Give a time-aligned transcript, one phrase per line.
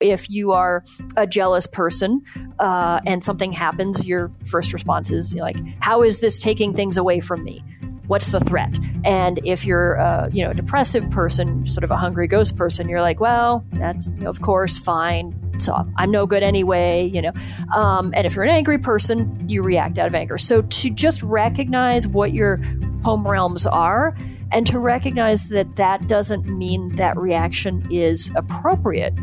[0.00, 0.84] If you are
[1.16, 2.22] a jealous person
[2.60, 7.20] uh, and something happens, your first response is like, "How is this taking things away
[7.20, 7.64] from me?"
[8.08, 8.76] what's the threat?
[9.04, 13.02] And if you're a you know depressive person, sort of a hungry ghost person, you're
[13.02, 15.34] like, well, that's you know, of course fine.
[15.58, 17.32] So I'm no good anyway, you know.
[17.74, 20.38] Um, and if you're an angry person, you react out of anger.
[20.38, 22.60] So to just recognize what your
[23.04, 24.16] home realms are
[24.50, 29.14] and to recognize that that doesn't mean that reaction is appropriate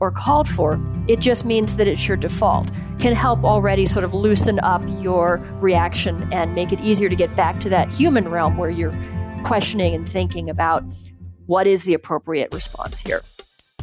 [0.00, 0.80] or called for.
[1.08, 2.70] It just means that it's your default.
[2.98, 7.34] Can help already sort of loosen up your reaction and make it easier to get
[7.36, 8.96] back to that human realm where you're
[9.44, 10.82] questioning and thinking about
[11.46, 13.22] what is the appropriate response here.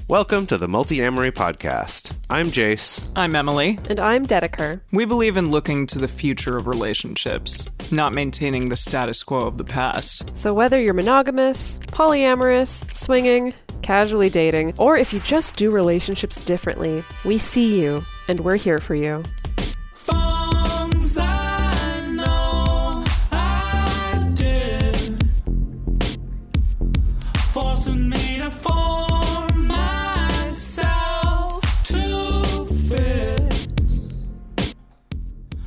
[0.10, 2.14] Welcome to the Multi-Amory Podcast.
[2.30, 3.08] I'm Jace.
[3.16, 3.80] I'm Emily.
[3.90, 4.82] And I'm Dedeker.
[4.92, 9.58] We believe in looking to the future of relationships, not maintaining the status quo of
[9.58, 10.38] the past.
[10.38, 17.04] So whether you're monogamous, polyamorous, swinging, casually dating, or if you just do relationships differently,
[17.26, 19.24] we see you and we're here for you.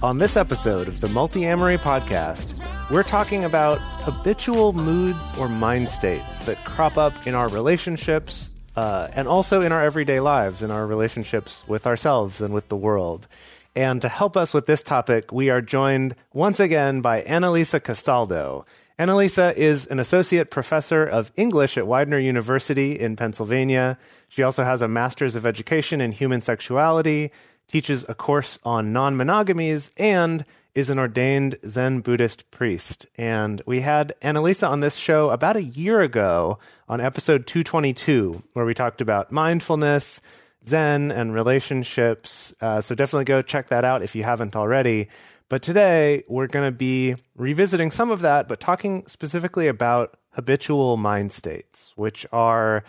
[0.06, 6.38] On this episode of the Multi-Amory Podcast, we're talking about habitual moods or mind states
[6.46, 10.86] that crop up in our relationships uh, and also in our everyday lives, in our
[10.86, 13.26] relationships with ourselves and with the world.
[13.74, 18.64] And to help us with this topic, we are joined once again by Annalisa Castaldo.
[19.00, 23.98] Annalisa is an associate professor of English at Widener University in Pennsylvania.
[24.28, 27.32] She also has a master's of education in human sexuality,
[27.68, 30.44] teaches a course on non monogamies, and
[30.76, 33.06] is an ordained Zen Buddhist priest.
[33.16, 38.66] And we had Annalisa on this show about a year ago on episode 222, where
[38.66, 40.20] we talked about mindfulness,
[40.66, 42.52] Zen, and relationships.
[42.60, 45.08] Uh, so definitely go check that out if you haven't already.
[45.48, 50.98] But today we're going to be revisiting some of that, but talking specifically about habitual
[50.98, 52.84] mind states, which are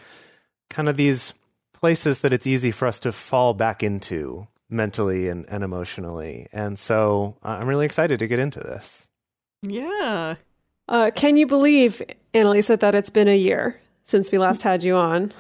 [0.70, 1.34] kind of these
[1.72, 6.48] places that it's easy for us to fall back into mentally and, and emotionally.
[6.52, 9.08] And so uh, I'm really excited to get into this.
[9.62, 10.36] Yeah.
[10.88, 12.02] Uh, can you believe,
[12.34, 15.34] Annalisa, that it's been a year since we last had you on?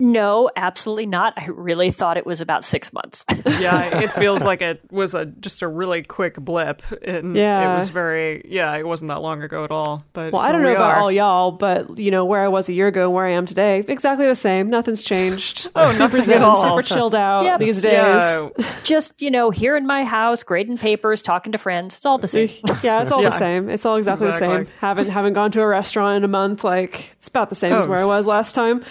[0.00, 1.34] No, absolutely not.
[1.36, 3.24] I really thought it was about six months.
[3.60, 7.74] yeah, it feels like it was a just a really quick blip, and yeah.
[7.74, 10.04] it was very yeah, it wasn't that long ago at all.
[10.12, 12.72] But well, I don't know about all y'all, but you know where I was a
[12.72, 14.70] year ago and where I am today, exactly the same.
[14.70, 15.68] Nothing's changed.
[15.74, 17.58] oh, super zen, super chilled out yep.
[17.58, 17.92] these days.
[17.92, 18.50] Yeah.
[18.84, 21.96] Just you know, here in my house, grading papers, talking to friends.
[21.96, 22.48] It's all the same.
[22.84, 23.30] yeah, it's all yeah.
[23.30, 23.68] the same.
[23.68, 24.74] It's all exactly, exactly, the same.
[24.78, 26.62] Haven't haven't gone to a restaurant in a month.
[26.62, 27.78] Like it's about the same oh.
[27.78, 28.84] as where I was last time.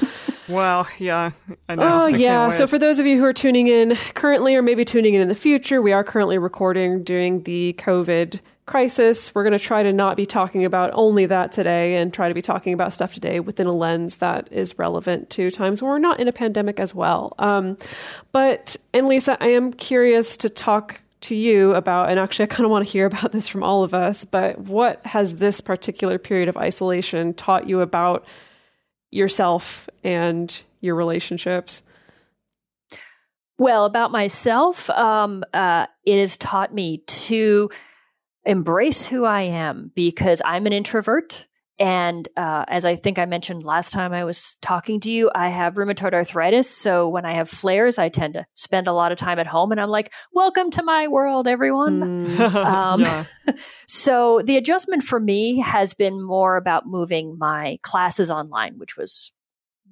[0.47, 1.31] Well, yeah,
[1.69, 1.83] I know.
[1.83, 2.51] Oh, I yeah.
[2.51, 5.27] So, for those of you who are tuning in currently, or maybe tuning in in
[5.27, 9.33] the future, we are currently recording during the COVID crisis.
[9.33, 12.33] We're going to try to not be talking about only that today and try to
[12.33, 15.99] be talking about stuff today within a lens that is relevant to times when we're
[15.99, 17.33] not in a pandemic as well.
[17.39, 17.77] Um,
[18.31, 22.71] but, Annalisa, I am curious to talk to you about, and actually, I kind of
[22.71, 26.49] want to hear about this from all of us, but what has this particular period
[26.49, 28.27] of isolation taught you about?
[29.11, 31.83] yourself and your relationships?
[33.59, 37.69] Well, about myself, um, uh, it has taught me to
[38.45, 41.47] embrace who I am because I'm an introvert.
[41.79, 45.49] And uh, as I think I mentioned last time I was talking to you, I
[45.49, 46.69] have rheumatoid arthritis.
[46.69, 49.71] So when I have flares, I tend to spend a lot of time at home.
[49.71, 52.27] And I'm like, welcome to my world, everyone.
[52.35, 52.55] Mm.
[52.55, 58.97] um, so the adjustment for me has been more about moving my classes online, which
[58.97, 59.31] was.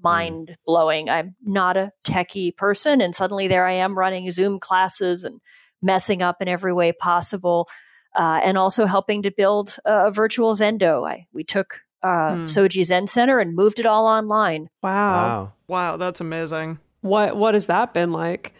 [0.05, 1.09] Mind blowing.
[1.09, 3.01] I'm not a techie person.
[3.01, 5.41] And suddenly there I am running Zoom classes and
[5.81, 7.67] messing up in every way possible
[8.15, 11.09] uh, and also helping to build a virtual Zendo.
[11.09, 12.43] I, we took uh, hmm.
[12.43, 14.69] Soji Zen Center and moved it all online.
[14.83, 14.91] Wow.
[14.91, 16.79] wow, wow, that's amazing.
[17.01, 18.53] What what has that been like?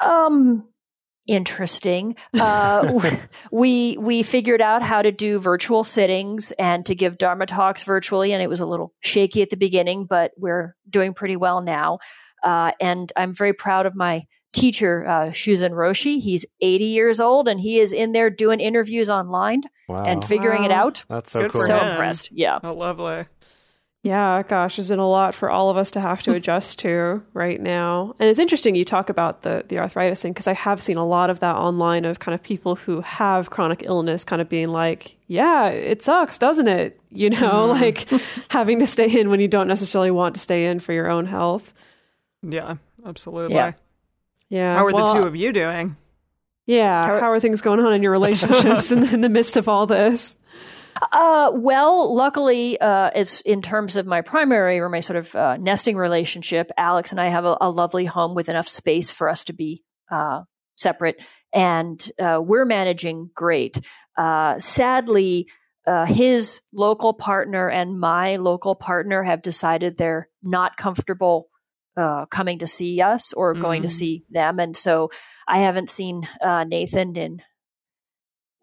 [0.00, 0.68] Um,
[1.30, 2.16] interesting.
[2.34, 3.00] Uh,
[3.52, 8.32] we we figured out how to do virtual sittings and to give Dharma talks virtually,
[8.32, 12.00] and it was a little shaky at the beginning, but we're doing pretty well now.
[12.42, 16.20] Uh, and I'm very proud of my teacher, uh, Shuzen Roshi.
[16.20, 19.98] He's 80 years old and he is in there doing interviews online wow.
[20.04, 20.66] and figuring wow.
[20.66, 21.04] it out.
[21.08, 21.62] That's so Good cool.
[21.62, 22.30] So impressed.
[22.32, 22.58] Yeah.
[22.64, 23.26] Oh, lovely.
[24.02, 27.22] Yeah, gosh, there's been a lot for all of us to have to adjust to
[27.34, 28.14] right now.
[28.18, 31.04] And it's interesting you talk about the the arthritis thing because I have seen a
[31.06, 34.70] lot of that online of kind of people who have chronic illness kind of being
[34.70, 37.68] like, "Yeah, it sucks, doesn't it?" You know, mm.
[37.80, 38.08] like
[38.50, 41.26] having to stay in when you don't necessarily want to stay in for your own
[41.26, 41.74] health.
[42.42, 43.54] Yeah, absolutely.
[43.56, 43.72] Yeah.
[44.48, 44.76] Yeah.
[44.76, 45.96] How are well, the two of you doing?
[46.64, 47.04] Yeah.
[47.04, 49.86] How- How are things going on in your relationships in, in the midst of all
[49.86, 50.36] this?
[51.12, 55.56] Uh, well, luckily, uh, as in terms of my primary or my sort of uh,
[55.56, 59.44] nesting relationship, Alex and I have a, a lovely home with enough space for us
[59.44, 60.42] to be uh,
[60.76, 61.20] separate,
[61.52, 63.80] and uh, we're managing great.
[64.16, 65.48] Uh, sadly,
[65.86, 71.48] uh, his local partner and my local partner have decided they're not comfortable
[71.96, 73.92] uh, coming to see us or going to Mm.
[73.92, 75.10] see them, and so
[75.48, 77.42] I haven't seen uh, Nathan in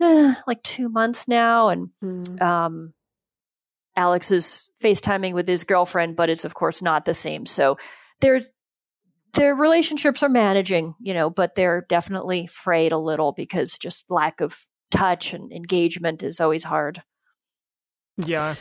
[0.02, 2.42] eh, like two months now, and Hmm.
[2.42, 2.94] um,
[3.96, 7.46] Alex is FaceTiming with his girlfriend, but it's of course not the same.
[7.46, 7.78] So
[8.22, 8.52] there's
[9.34, 14.42] their relationships are managing, you know, but they're definitely frayed a little because just lack
[14.42, 17.04] of touch and engagement is always hard.
[18.18, 18.56] Yeah.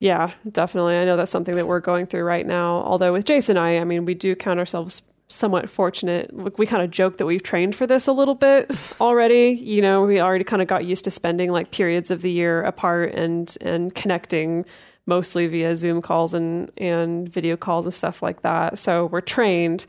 [0.00, 0.96] Yeah, definitely.
[0.96, 2.76] I know that's something that we're going through right now.
[2.82, 6.30] Although with Jason and I, I mean, we do count ourselves somewhat fortunate.
[6.58, 9.50] We kind of joke that we've trained for this a little bit already.
[9.50, 12.62] You know, we already kind of got used to spending like periods of the year
[12.62, 14.64] apart and and connecting
[15.06, 18.78] mostly via Zoom calls and and video calls and stuff like that.
[18.78, 19.86] So we're trained.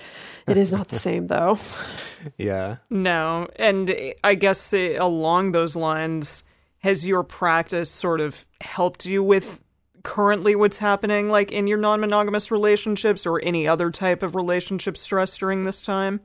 [0.47, 1.57] It is not the same though.
[2.37, 2.77] Yeah.
[2.89, 3.47] No.
[3.57, 6.43] And I guess uh, along those lines,
[6.79, 9.63] has your practice sort of helped you with
[10.03, 14.97] currently what's happening, like in your non monogamous relationships or any other type of relationship
[14.97, 16.21] stress during this time?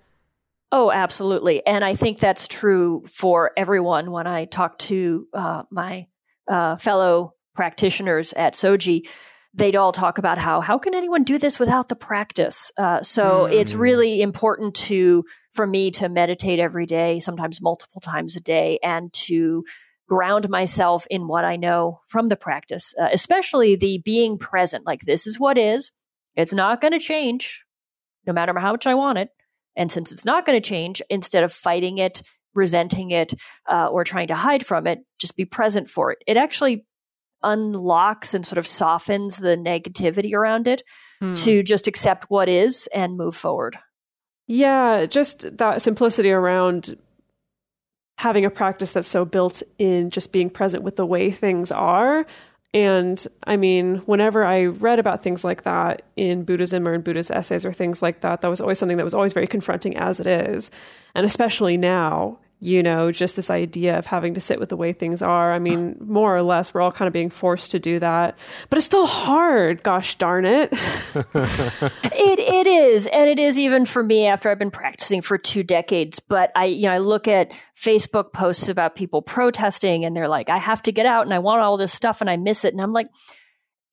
[0.73, 1.65] Oh, absolutely.
[1.65, 6.07] And I think that's true for everyone when I talk to uh, my
[6.49, 9.09] uh, fellow practitioners at Soji.
[9.55, 12.71] They'd all talk about how how can anyone do this without the practice?
[12.77, 13.79] Uh, so it's Mm.
[13.79, 15.25] really important to
[15.55, 19.65] for me to meditate every day, sometimes multiple times a day, and to
[20.09, 24.87] ground myself in what I know from the practice, uh, especially the being present.
[24.87, 25.91] Like this is what is.
[26.37, 27.65] It's not going to change,
[28.27, 29.31] no matter how much I want it.
[29.75, 32.23] And since it's not going to change, instead of fighting it,
[32.55, 33.35] resenting it,
[33.71, 36.19] uh, or trying to hide from it, just be present for it.
[36.27, 36.87] It actually
[37.43, 40.83] unlocks and sort of softens the negativity around it
[41.21, 41.33] Hmm.
[41.35, 43.79] to just accept what is and move forward.
[44.47, 46.97] Yeah, just that simplicity around
[48.19, 52.27] having a practice that's so built in just being present with the way things are.
[52.73, 57.31] And I mean, whenever I read about things like that in Buddhism or in Buddhist
[57.31, 60.21] essays or things like that, that was always something that was always very confronting as
[60.21, 60.71] it is.
[61.15, 64.93] And especially now, you know, just this idea of having to sit with the way
[64.93, 65.53] things are.
[65.53, 68.39] I mean, more or less, we're all kind of being forced to do that.
[68.71, 70.73] But it's still hard, gosh darn it.
[72.19, 75.63] It it is, and it is even for me after I've been practicing for two
[75.63, 76.19] decades.
[76.19, 80.49] But I, you know, I look at Facebook posts about people protesting, and they're like,
[80.49, 82.73] "I have to get out, and I want all this stuff, and I miss it."
[82.73, 83.09] And I'm like,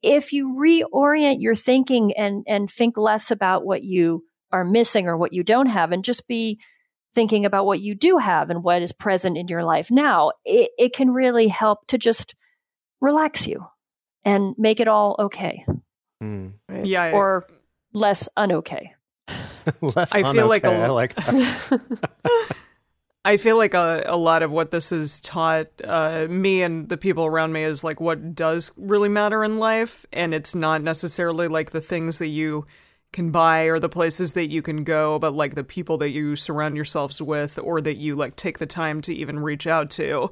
[0.01, 5.17] if you reorient your thinking and and think less about what you are missing or
[5.17, 6.59] what you don't have, and just be
[7.15, 10.71] thinking about what you do have and what is present in your life now, it,
[10.77, 12.33] it can really help to just
[13.01, 13.65] relax you
[14.25, 15.65] and make it all okay
[16.21, 16.53] Mm.
[16.69, 16.85] Right?
[16.85, 17.11] Yeah.
[17.11, 17.45] or
[17.91, 18.91] less unokay.
[19.81, 20.83] Less I feel like a- unokay.
[20.83, 21.81] I like that.
[23.25, 26.97] I feel like a, a lot of what this has taught uh, me and the
[26.97, 30.05] people around me is like what does really matter in life.
[30.11, 32.65] And it's not necessarily like the things that you
[33.13, 36.35] can buy or the places that you can go, but like the people that you
[36.35, 40.29] surround yourselves with or that you like take the time to even reach out to.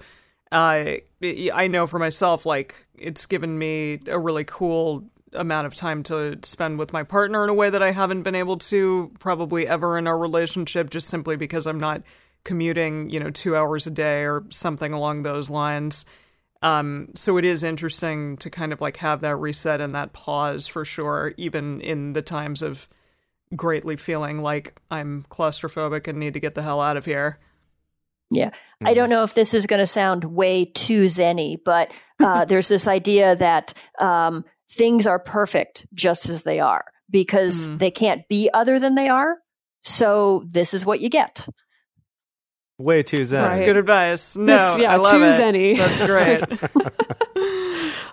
[0.52, 6.04] Uh, I know for myself, like it's given me a really cool amount of time
[6.04, 9.66] to spend with my partner in a way that I haven't been able to probably
[9.66, 12.02] ever in our relationship, just simply because I'm not
[12.44, 16.04] commuting, you know, two hours a day or something along those lines.
[16.62, 20.68] Um, so it is interesting to kind of like have that reset and that pause
[20.68, 22.88] for sure, even in the times of
[23.56, 27.40] greatly feeling like I'm claustrophobic and need to get the hell out of here.
[28.30, 28.52] Yeah.
[28.86, 32.70] I don't know if this is going to sound way too zenny, but uh, there's
[32.70, 37.80] this idea that um, things are perfect just as they are because Mhm.
[37.80, 39.36] they can't be other than they are.
[39.84, 41.46] So this is what you get.
[42.78, 43.44] Way too zen.
[43.44, 43.66] That's Right.
[43.66, 44.36] good advice.
[44.36, 45.40] No, That's- yeah, I love too it.
[45.40, 45.78] zenny.
[45.78, 46.92] That's great.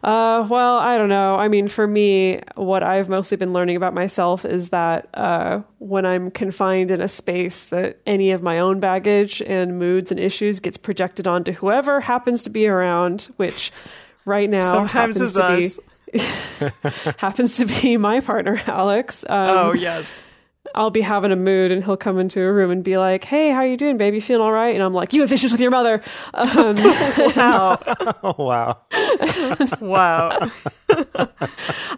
[0.01, 1.35] Uh, well, I don't know.
[1.35, 6.07] I mean, for me, what I've mostly been learning about myself is that uh, when
[6.07, 10.61] I'm confined in a space, that any of my own baggage and moods and issues
[10.61, 13.73] gets projected onto whoever happens to be around, which
[14.25, 15.81] right now Sometimes happens it's
[16.15, 16.71] to us.
[16.93, 19.25] be happens to be my partner, Alex.
[19.29, 20.17] Um, oh yes.
[20.75, 23.51] I'll be having a mood and he'll come into a room and be like, "Hey,
[23.51, 24.21] how are you doing, baby?
[24.21, 26.03] Feeling all right?" And I'm like, "You have issues with your mother."
[26.35, 26.77] Um,
[27.37, 27.79] Wow.
[28.39, 28.81] Wow.
[29.81, 30.51] wow.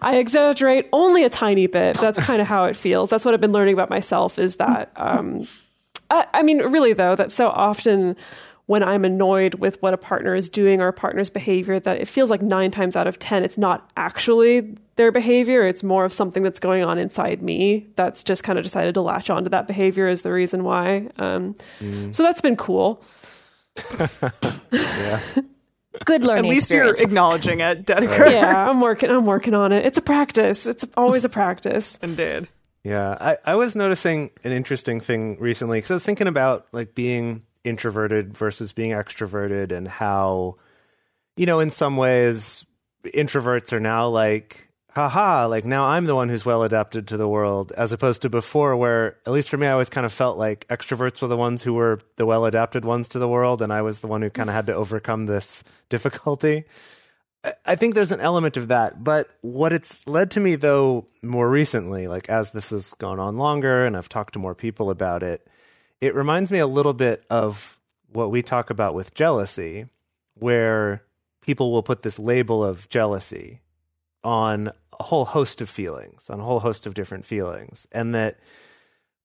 [0.03, 1.97] I exaggerate only a tiny bit.
[1.99, 3.11] That's kind of how it feels.
[3.11, 5.47] That's what I've been learning about myself is that, um,
[6.11, 8.17] I, I mean, really, though, that so often
[8.67, 12.07] when I'm annoyed with what a partner is doing or a partner's behavior, that it
[12.09, 15.67] feels like nine times out of 10, it's not actually their behavior.
[15.67, 19.01] It's more of something that's going on inside me that's just kind of decided to
[19.01, 21.09] latch onto that behavior is the reason why.
[21.19, 22.15] Um, Mm.
[22.15, 23.03] So that's been cool.
[24.71, 25.21] yeah.
[26.05, 26.45] Good learning.
[26.47, 27.01] At least experience.
[27.01, 28.31] you're acknowledging it, Dedeker.
[28.31, 29.11] Yeah, I'm working.
[29.11, 29.85] I'm working on it.
[29.87, 30.67] It's a practice.
[30.67, 31.99] It's always a practice.
[32.03, 32.49] Indeed.
[32.85, 36.95] Yeah, I, I was noticing an interesting thing recently because I was thinking about like
[36.95, 40.57] being introverted versus being extroverted and how,
[41.37, 42.65] you know, in some ways,
[43.05, 47.29] introverts are now like, haha, like now I'm the one who's well adapted to the
[47.29, 50.39] world, as opposed to before, where at least for me, I always kind of felt
[50.39, 53.73] like extroverts were the ones who were the well adapted ones to the world, and
[53.73, 56.65] I was the one who kind of had to overcome this difficulty.
[57.65, 61.49] I- think there's an element of that, but what it's led to me though more
[61.49, 65.23] recently, like as this has gone on longer and I've talked to more people about
[65.23, 65.47] it,
[66.01, 67.79] it reminds me a little bit of
[68.13, 69.87] what we talk about with jealousy,
[70.35, 71.03] where
[71.41, 73.61] people will put this label of jealousy
[74.23, 74.71] on
[75.01, 77.89] a whole host of feelings, on a whole host of different feelings.
[77.91, 78.39] And that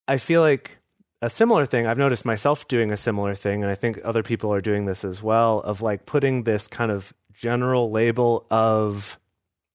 [0.07, 0.77] I feel like
[1.21, 4.53] a similar thing, I've noticed myself doing a similar thing, and I think other people
[4.53, 9.19] are doing this as well, of like putting this kind of general label of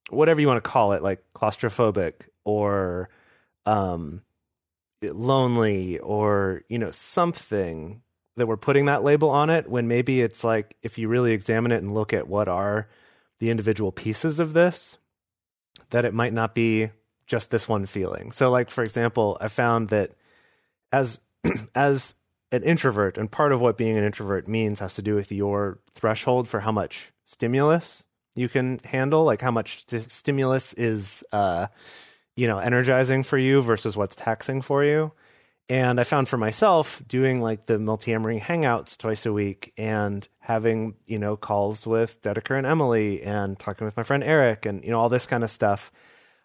[0.09, 2.14] whatever you want to call it, like claustrophobic
[2.45, 3.11] or
[3.66, 4.23] um,
[5.02, 8.00] lonely or, you know, something
[8.37, 11.73] that we're putting that label on it when maybe it's like if you really examine
[11.73, 12.88] it and look at what are
[13.38, 14.99] the individual pieces of this,
[15.90, 16.90] that it might not be
[17.26, 18.32] just this one feeling.
[18.32, 20.12] So like for example, I found that
[20.92, 21.20] as
[21.75, 22.14] as
[22.52, 25.78] an introvert and part of what being an introvert means has to do with your
[25.92, 28.04] threshold for how much stimulus
[28.35, 31.68] you can handle like how much st- stimulus is uh
[32.35, 35.12] you know energizing for you versus what's taxing for you
[35.71, 40.95] and i found for myself doing like the multi-amory hangouts twice a week and having
[41.07, 44.91] you know calls with dedeker and emily and talking with my friend eric and you
[44.91, 45.91] know all this kind of stuff.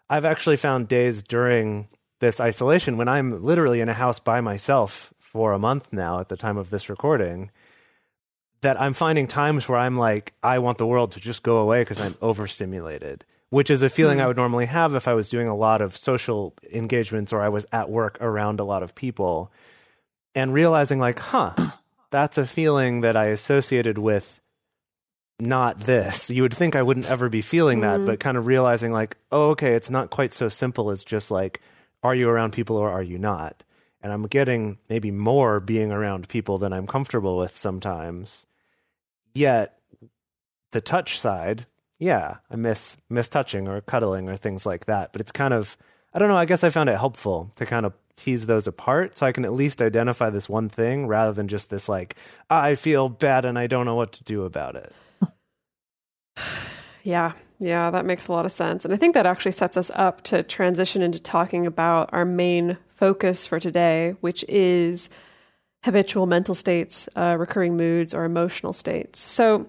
[0.08, 1.88] I've actually found days during
[2.20, 6.28] this isolation when i'm literally in a house by myself for a month now at
[6.28, 7.50] the time of this recording
[8.62, 11.82] that I'm finding times where I'm like, I want the world to just go away
[11.82, 13.24] because I'm overstimulated,
[13.56, 14.24] which is a feeling hmm.
[14.24, 17.48] I would normally have if I was doing a lot of social engagements or I
[17.48, 19.50] was at work around a lot of people.
[20.34, 21.54] And realizing, like, huh,
[22.10, 24.40] that's a feeling that I associated with
[25.40, 26.28] not this.
[26.28, 28.04] You would think I wouldn't ever be feeling that, hmm.
[28.04, 31.62] but kind of realizing, like, oh, okay, it's not quite so simple as just like,
[32.02, 33.64] are you around people or are you not?
[34.02, 38.44] And I'm getting maybe more being around people than I'm comfortable with sometimes.
[39.32, 39.78] Yet
[40.72, 41.64] the touch side,
[41.98, 45.12] yeah, I miss miss touching or cuddling or things like that.
[45.12, 45.76] But it's kind of
[46.14, 49.18] I don't know, I guess I found it helpful to kind of tease those apart
[49.18, 52.16] so I can at least identify this one thing rather than just this like
[52.48, 54.94] I feel bad and I don't know what to do about it.
[57.02, 58.84] Yeah, yeah, that makes a lot of sense.
[58.84, 62.78] And I think that actually sets us up to transition into talking about our main
[62.96, 65.08] focus for today, which is
[65.84, 69.20] habitual mental states, uh, recurring moods, or emotional states.
[69.20, 69.68] So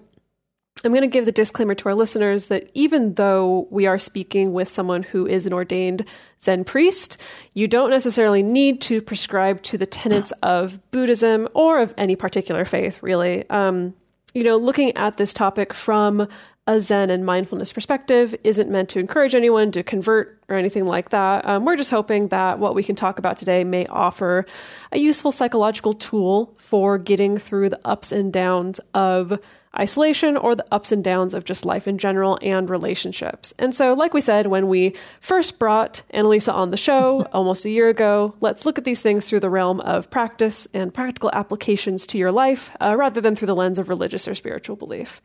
[0.84, 4.52] I'm going to give the disclaimer to our listeners that even though we are speaking
[4.52, 6.04] with someone who is an ordained
[6.40, 7.16] Zen priest,
[7.52, 12.64] you don't necessarily need to prescribe to the tenets of Buddhism or of any particular
[12.64, 13.48] faith, really.
[13.50, 13.94] Um,
[14.34, 16.28] you know, looking at this topic from
[16.68, 21.08] a Zen and mindfulness perspective isn't meant to encourage anyone to convert or anything like
[21.08, 21.44] that.
[21.46, 24.44] Um, we're just hoping that what we can talk about today may offer
[24.92, 29.40] a useful psychological tool for getting through the ups and downs of
[29.76, 33.52] isolation or the ups and downs of just life in general and relationships.
[33.58, 37.70] And so, like we said, when we first brought Annalisa on the show almost a
[37.70, 42.06] year ago, let's look at these things through the realm of practice and practical applications
[42.08, 45.20] to your life uh, rather than through the lens of religious or spiritual belief.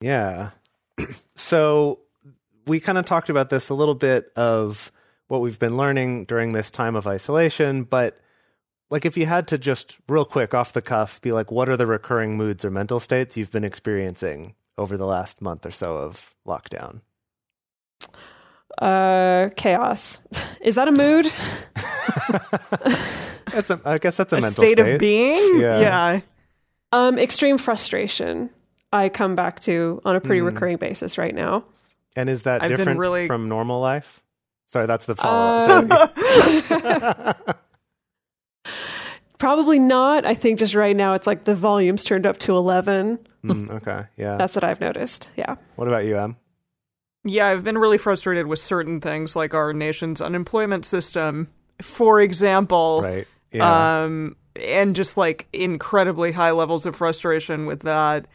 [0.00, 0.50] Yeah.
[1.36, 2.00] so
[2.66, 4.92] we kind of talked about this a little bit of
[5.28, 8.18] what we've been learning during this time of isolation, but
[8.90, 11.76] like if you had to just real quick off the cuff be like what are
[11.76, 15.96] the recurring moods or mental states you've been experiencing over the last month or so
[15.98, 17.00] of lockdown?
[18.80, 20.20] Uh, chaos.
[20.60, 21.26] Is that a mood?
[23.52, 24.94] That's a, I guess that's a, A mental state, state.
[24.94, 25.34] of being?
[25.60, 25.80] Yeah.
[25.80, 26.20] yeah.
[26.92, 28.50] Um, extreme frustration.
[28.92, 31.64] I come back to on a pretty recurring basis right now.
[32.14, 34.22] And is that I've different really- from normal life?
[34.66, 36.12] Sorry, that's the follow up.
[36.70, 37.52] Uh,
[39.48, 40.26] Probably not.
[40.26, 43.18] I think just right now it's like the volume's turned up to 11.
[43.42, 44.02] Mm, okay.
[44.18, 44.36] Yeah.
[44.36, 45.30] That's what I've noticed.
[45.38, 45.54] Yeah.
[45.76, 46.36] what about you, Em?
[47.24, 51.48] Yeah, I've been really frustrated with certain things like our nation's unemployment system,
[51.80, 53.00] for example.
[53.02, 53.26] Right.
[53.50, 54.02] Yeah.
[54.02, 58.26] Um, and just like incredibly high levels of frustration with that.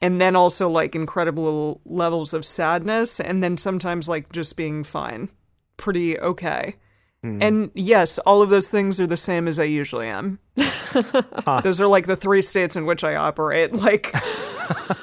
[0.00, 3.20] And then also like incredible levels of sadness.
[3.20, 5.28] And then sometimes like just being fine,
[5.76, 6.76] pretty okay.
[7.22, 7.40] Hmm.
[7.42, 10.40] And yes, all of those things are the same as I usually am.
[11.62, 13.72] Those are like the three states in which I operate.
[13.72, 14.12] Like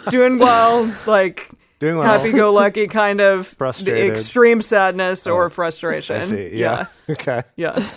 [0.10, 1.50] doing well, like
[1.80, 2.08] Doing well.
[2.18, 4.12] happy go lucky kind of Frustrated.
[4.12, 6.18] extreme sadness or Oh, frustration.
[6.18, 6.50] I see.
[6.54, 6.88] Yeah.
[7.10, 7.44] okay.
[7.56, 7.88] Yeah.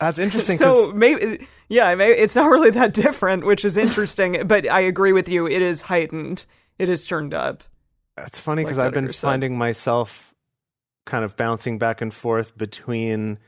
[0.00, 0.56] That's interesting.
[0.56, 5.12] So maybe yeah, maybe it's not really that different, which is interesting, but I agree
[5.12, 5.46] with you.
[5.46, 6.44] It is heightened.
[6.78, 7.62] It is turned up.
[8.18, 10.34] It's funny Like because I've been finding myself
[11.06, 13.38] kind of bouncing back and forth between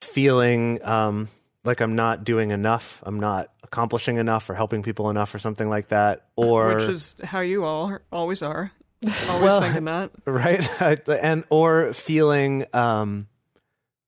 [0.00, 1.28] feeling um,
[1.64, 5.68] like I'm not doing enough, I'm not accomplishing enough, or helping people enough, or something
[5.68, 8.72] like that, or which is how you all always are.
[9.28, 10.10] Always Well- thinking that.
[10.24, 13.26] right, and or feeling um,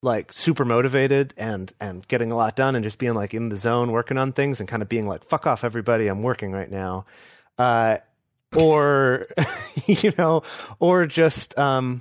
[0.03, 3.57] like super motivated and and getting a lot done, and just being like in the
[3.57, 6.09] zone, working on things, and kind of being like, "Fuck off, everybody!
[6.09, 7.05] I'm working right now."
[7.59, 7.99] Uh,
[8.57, 9.27] or
[9.87, 10.43] you know,
[10.81, 12.01] or just um,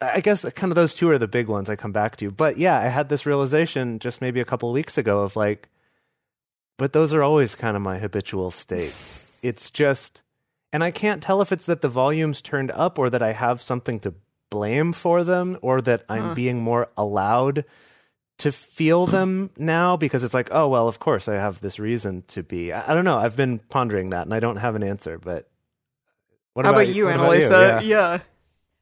[0.00, 2.30] I guess kind of those two are the big ones I come back to.
[2.30, 5.68] But yeah, I had this realization just maybe a couple of weeks ago of like,
[6.76, 9.24] but those are always kind of my habitual states.
[9.40, 10.22] It's just,
[10.72, 13.62] and I can't tell if it's that the volume's turned up or that I have
[13.62, 14.14] something to
[14.50, 17.64] blame for them or that I'm being more allowed
[18.38, 22.24] to feel them now because it's like, oh, well, of course I have this reason
[22.28, 22.72] to be.
[22.72, 23.16] I, I don't know.
[23.18, 25.48] I've been pondering that and I don't have an answer, but
[26.54, 27.80] what How about, about you, Annalisa?
[27.80, 27.80] Yeah.
[27.80, 28.18] yeah.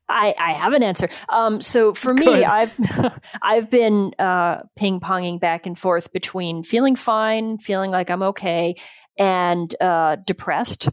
[0.09, 1.09] I, I have an answer.
[1.29, 2.45] Um, so for me, Good.
[2.45, 8.23] I've I've been uh, ping ponging back and forth between feeling fine, feeling like I'm
[8.23, 8.77] okay,
[9.19, 10.89] and uh, depressed.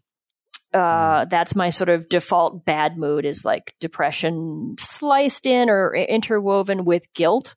[0.74, 6.84] Uh, that's my sort of default bad mood is like depression sliced in or interwoven
[6.84, 7.56] with guilt.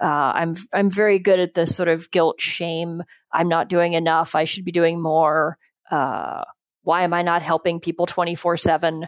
[0.00, 3.02] Uh, I'm I'm very good at the sort of guilt shame.
[3.32, 4.36] I'm not doing enough.
[4.36, 5.58] I should be doing more.
[5.90, 6.42] Uh,
[6.82, 9.06] why am I not helping people twenty four seven?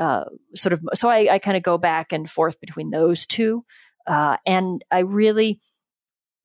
[0.00, 3.64] Uh, sort of so I, I kind of go back and forth between those two
[4.06, 5.60] uh, and i really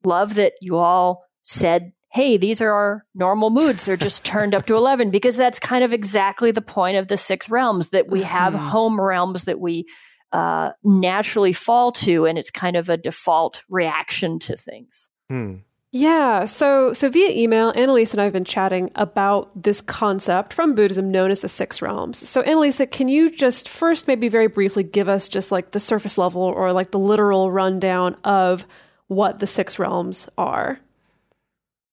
[0.03, 4.65] love that you all said hey these are our normal moods they're just turned up
[4.65, 8.23] to 11 because that's kind of exactly the point of the six realms that we
[8.23, 8.59] have Mhm.
[8.59, 9.85] home realms that we
[10.33, 15.55] uh, naturally fall to and it's kind of a default reaction to things Hmm.
[15.97, 20.75] Yeah, so so via email, Annalisa and I have been chatting about this concept from
[20.75, 22.17] Buddhism known as the six realms.
[22.27, 26.17] So Annalisa, can you just first maybe very briefly give us just like the surface
[26.17, 28.67] level or like the literal rundown of
[29.08, 30.81] what the six realms are?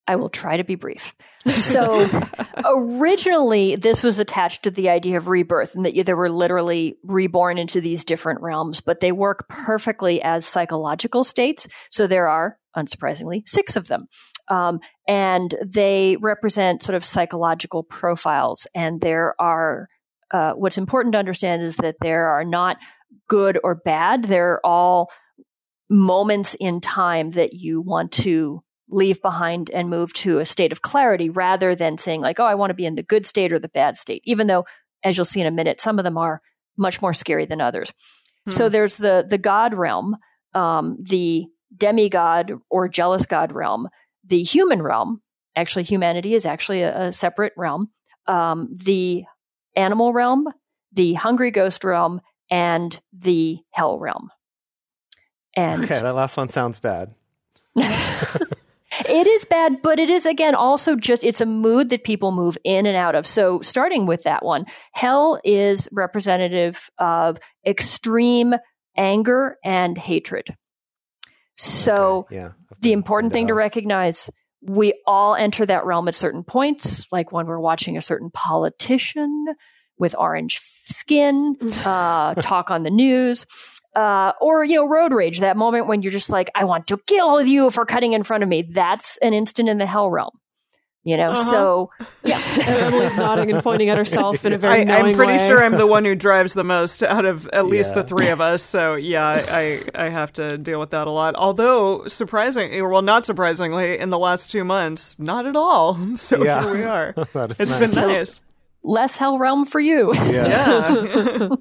[0.06, 1.14] I will try to be brief.
[1.54, 2.08] So,
[2.64, 6.98] originally, this was attached to the idea of rebirth and that you, they were literally
[7.02, 11.66] reborn into these different realms, but they work perfectly as psychological states.
[11.90, 14.06] So, there are, unsurprisingly, six of them.
[14.48, 18.68] Um, and they represent sort of psychological profiles.
[18.72, 19.88] And there are,
[20.30, 22.76] uh, what's important to understand is that there are not
[23.28, 25.10] good or bad, they're all
[25.90, 28.62] moments in time that you want to
[28.92, 32.54] leave behind and move to a state of clarity rather than saying like oh i
[32.54, 34.64] want to be in the good state or the bad state even though
[35.02, 36.40] as you'll see in a minute some of them are
[36.78, 37.92] much more scary than others.
[38.48, 40.16] So there's the the god realm
[40.54, 43.88] um, the demigod or jealous god realm
[44.24, 45.22] the human realm
[45.54, 47.90] actually humanity is actually a, a separate realm
[48.26, 49.24] um, the
[49.76, 50.48] animal realm
[50.92, 54.30] the hungry ghost realm and the hell realm.
[55.54, 57.14] And Okay, that last one sounds bad.
[59.12, 62.56] it is bad, but it is again also just it's a mood that people move
[62.64, 63.26] in and out of.
[63.26, 68.54] So starting with that one, hell is representative of extreme
[68.96, 70.56] anger and hatred.
[71.56, 72.52] So Okay, yeah.
[72.80, 74.30] The important thing to recognize
[74.62, 79.46] we all enter that realm at certain points, like when we're watching a certain politician
[80.02, 83.46] with orange skin, uh, talk on the news,
[83.96, 85.40] uh, or you know, road rage.
[85.40, 88.42] That moment when you're just like, "I want to kill you for cutting in front
[88.42, 90.36] of me." That's an instant in the hell realm.
[91.04, 91.50] You know, Uh-huh.
[91.50, 91.90] so
[92.22, 95.48] yeah, And Emily's nodding and pointing at herself in a I, very I'm pretty way.
[95.48, 98.02] sure I'm the one who drives the most out of at least Yeah.
[98.02, 98.62] the three of us.
[98.62, 101.34] So yeah, I, I I have to deal with that a lot.
[101.34, 105.98] Although surprisingly, well, not surprisingly, in the last two months, not at all.
[106.16, 106.62] So Yeah.
[106.62, 107.14] here we are.
[107.34, 107.80] That is It's nice.
[107.80, 108.40] been nice.
[108.84, 110.14] Less hell realm for you.
[110.14, 110.46] Yeah.
[110.48, 111.48] Yeah.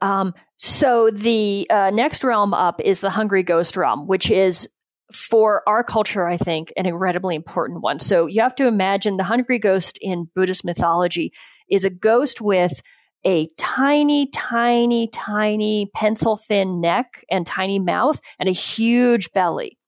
[0.00, 4.68] Um, so the uh, next realm up is the hungry ghost realm, which is
[5.12, 7.98] for our culture, I think, an incredibly important one.
[7.98, 11.32] So you have to imagine the hungry ghost in Buddhist mythology
[11.68, 12.80] is a ghost with
[13.24, 19.78] a tiny, tiny, tiny pencil thin neck and tiny mouth and a huge belly.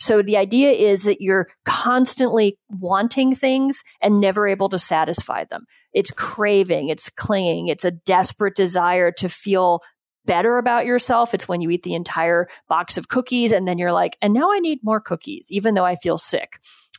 [0.00, 5.64] So the idea is that you're constantly wanting things and never able to satisfy them.
[5.92, 9.80] It's craving, it's clinging, it's a desperate desire to feel
[10.26, 11.34] better about yourself.
[11.34, 14.52] It's when you eat the entire box of cookies and then you're like, and now
[14.52, 16.58] I need more cookies, even though I feel sick.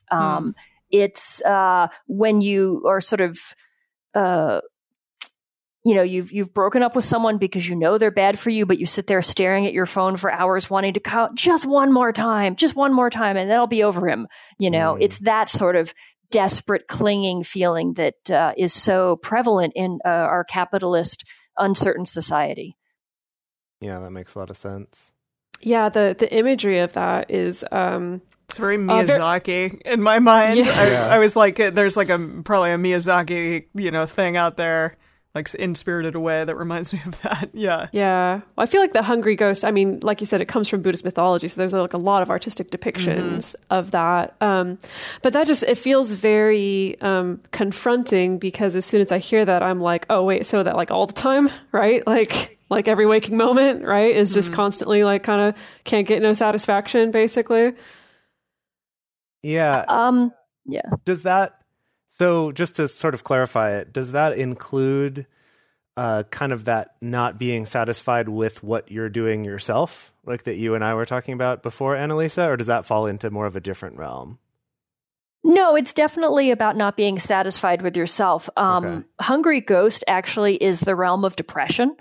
[0.10, 0.18] Hmm.
[0.18, 0.56] Um,
[0.90, 3.40] it's uh, when you are sort of
[4.14, 4.62] uh,
[5.86, 8.66] you know you've you've broken up with someone because you know they're bad for you
[8.66, 11.94] but you sit there staring at your phone for hours wanting to call just one
[11.94, 15.02] more time just one more time and then i'll be over him you know mm.
[15.02, 15.94] it's that sort of
[16.32, 21.24] desperate clinging feeling that uh, is so prevalent in uh, our capitalist
[21.58, 22.76] uncertain society
[23.80, 25.14] yeah that makes a lot of sense
[25.62, 30.66] yeah the the imagery of that is um it's very Miyazaki uh, in my mind.
[30.66, 30.72] Yeah.
[30.72, 31.08] I, yeah.
[31.08, 34.98] I, was like, there's like a probably a Miyazaki, you know, thing out there
[35.36, 37.50] like in spirited away that reminds me of that.
[37.54, 37.88] Yeah.
[37.92, 38.42] Yeah.
[38.56, 40.82] Well, i feel like the hungry ghost i mean like you said it comes from
[40.82, 43.74] buddhist mythology so there's like a lot of artistic depictions mm-hmm.
[43.74, 44.36] of that.
[44.42, 44.78] Um,
[45.22, 49.62] but that just it feels very um, confronting because as soon as i hear that
[49.62, 52.06] i'm like oh wait so that like all the time right?
[52.08, 54.16] Like like every waking moment right?
[54.16, 54.56] Is just mm-hmm.
[54.56, 57.74] constantly like kind of can't get no satisfaction basically.
[59.44, 59.86] Yeah.
[59.88, 60.34] Um
[60.66, 60.90] yeah.
[61.04, 61.60] Does that
[62.18, 65.28] so, just to sort of clarify it, does that include
[65.98, 70.76] uh, kind of that not being satisfied with what you're doing yourself, like that you
[70.76, 73.60] and I were talking about before, Annalisa, or does that fall into more of a
[73.60, 74.40] different realm?
[75.44, 78.50] No, it's definitely about not being satisfied with yourself.
[78.56, 79.06] Um, okay.
[79.20, 81.98] Hungry Ghost actually is the realm of depression.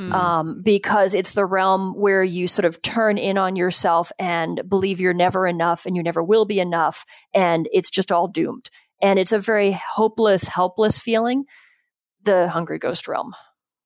[0.00, 0.14] Mm.
[0.14, 4.98] Um, because it's the realm where you sort of turn in on yourself and believe
[4.98, 8.70] you're never enough and you never will be enough, and it's just all doomed
[9.02, 11.44] and it's a very hopeless, helpless feeling.
[12.22, 13.34] The hungry ghost realm.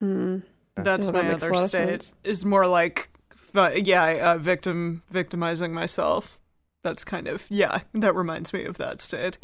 [0.03, 0.43] Mm.
[0.77, 2.13] That's my that other state.
[2.25, 3.09] Is more like,
[3.55, 6.39] yeah, uh, victim victimizing myself.
[6.83, 7.83] That's kind of yeah.
[7.95, 9.39] That reminds me of that state.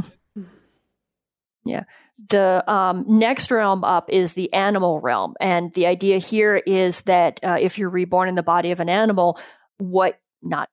[1.64, 1.84] Yeah.
[2.30, 5.34] The um, next realm up is the animal realm.
[5.40, 8.88] And the idea here is that uh, if you're reborn in the body of an
[8.88, 9.38] animal,
[9.78, 10.68] what, not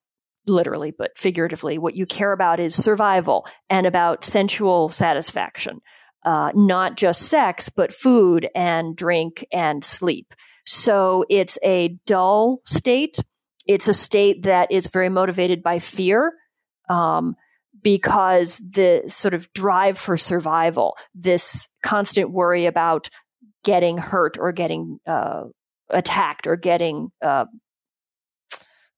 [0.47, 5.81] literally, but figuratively, what you care about is survival and about sensual satisfaction.
[6.25, 10.33] Uh, not just sex, but food and drink and sleep.
[10.65, 13.17] So it's a dull state.
[13.65, 16.33] It's a state that is very motivated by fear.
[16.89, 17.35] Um,
[17.81, 23.07] because the sort of drive for survival, this constant worry about
[23.63, 25.43] getting hurt or getting uh,
[25.89, 27.45] attacked or getting uh,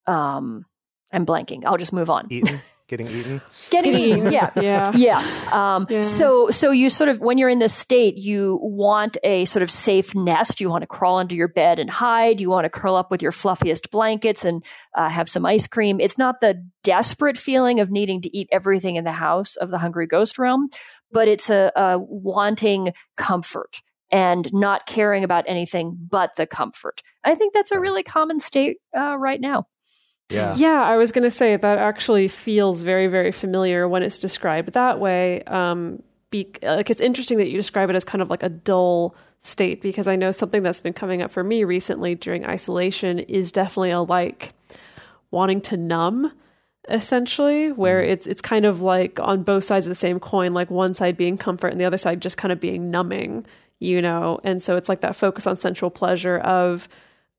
[0.07, 0.65] um,
[1.11, 1.65] I'm blanking.
[1.65, 2.27] I'll just move on.
[2.29, 2.61] Eaten.
[2.89, 3.39] Getting eaten.
[3.69, 4.31] Getting eaten.
[4.31, 4.49] Yeah.
[4.55, 4.91] yeah.
[4.95, 5.19] Yeah.
[5.51, 6.01] Um, yeah.
[6.01, 9.69] So, so you sort of, when you're in this state, you want a sort of
[9.69, 10.59] safe nest.
[10.59, 12.41] You want to crawl under your bed and hide.
[12.41, 14.63] You want to curl up with your fluffiest blankets and
[14.97, 15.99] uh, have some ice cream.
[15.99, 19.77] It's not the desperate feeling of needing to eat everything in the house of the
[19.77, 20.69] hungry ghost realm,
[21.11, 27.03] but it's a, a wanting comfort and not caring about anything but the comfort.
[27.23, 29.67] I think that's a really common state uh, right now.
[30.29, 30.55] Yeah.
[30.55, 34.73] Yeah, I was going to say that actually feels very, very familiar when it's described
[34.73, 35.43] that way.
[35.43, 39.15] Um, be, like it's interesting that you describe it as kind of like a dull
[39.41, 43.51] state because I know something that's been coming up for me recently during isolation is
[43.51, 44.53] definitely a like
[45.31, 46.31] wanting to numb
[46.89, 48.09] essentially where mm.
[48.09, 51.15] it's it's kind of like on both sides of the same coin like one side
[51.15, 53.45] being comfort and the other side just kind of being numbing
[53.79, 56.89] you know and so it's like that focus on sensual pleasure of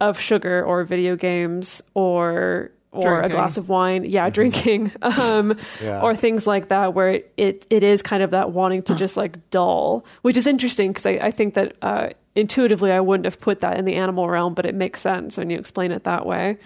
[0.01, 3.31] of sugar or video games or or drinking.
[3.31, 4.35] a glass of wine yeah mm-hmm.
[4.35, 6.01] drinking um, yeah.
[6.01, 9.17] or things like that where it, it, it is kind of that wanting to just
[9.17, 13.41] like dull which is interesting because I, I think that uh, intuitively i wouldn't have
[13.41, 16.27] put that in the animal realm but it makes sense when you explain it that
[16.27, 16.59] way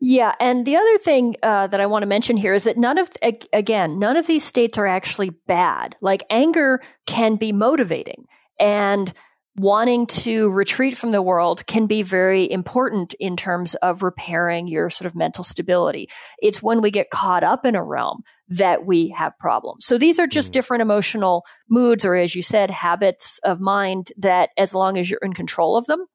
[0.00, 2.98] yeah, and the other thing uh, that I want to mention here is that none
[2.98, 3.10] of
[3.52, 5.94] again none of these states are actually bad.
[6.00, 8.26] Like anger can be motivating,
[8.58, 9.12] and
[9.56, 14.90] wanting to retreat from the world can be very important in terms of repairing your
[14.90, 16.08] sort of mental stability.
[16.40, 19.84] It's when we get caught up in a realm that we have problems.
[19.86, 20.52] So these are just mm.
[20.52, 25.20] different emotional moods, or as you said, habits of mind that as long as you're
[25.22, 26.06] in control of them,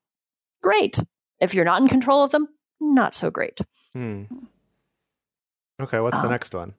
[0.64, 1.00] great.
[1.40, 2.48] If you're not in control of them,
[2.80, 3.60] not so great.
[3.96, 4.28] Mm.
[5.82, 6.74] Okay, what's the uh, next one?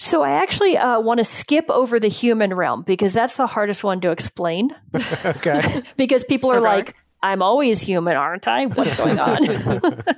[0.00, 3.84] So I actually uh, want to skip over the human realm because that's the hardest
[3.84, 4.70] one to explain.
[5.24, 5.82] okay.
[5.98, 6.66] because people are okay.
[6.66, 8.64] like, I'm always human, aren't I?
[8.64, 10.02] What's going on?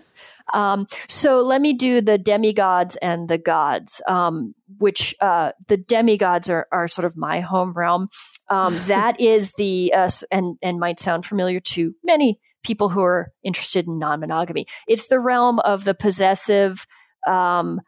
[0.53, 6.51] Um, so let me do the demigods and the gods, um, which uh, the demigods
[6.51, 8.09] are, are sort of my home realm.
[8.51, 13.33] Um, that is the uh, and and might sound familiar to many people who are
[13.42, 14.66] interested in non-monogamy.
[14.87, 16.87] It's the realm of the possessive,
[17.27, 17.81] um,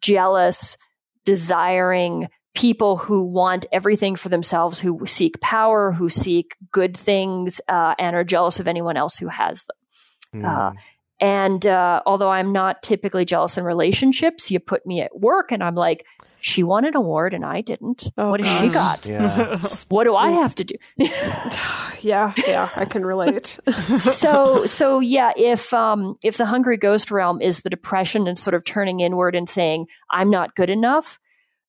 [0.00, 0.76] jealous,
[1.24, 7.94] desiring people who want everything for themselves, who seek power, who seek good things, uh,
[7.98, 10.42] and are jealous of anyone else who has them.
[10.42, 10.48] Mm.
[10.48, 10.72] Uh,
[11.20, 15.62] and uh, although I'm not typically jealous in relationships, you put me at work and
[15.62, 16.04] I'm like,
[16.40, 18.10] she won an award and I didn't.
[18.18, 19.06] Oh, what has she got?
[19.06, 19.58] Yeah.
[19.88, 20.74] what do I have to do?
[22.02, 23.58] yeah, yeah, I can relate.
[24.00, 28.54] so, so yeah, if um, if the hungry ghost realm is the depression and sort
[28.54, 31.18] of turning inward and saying I'm not good enough,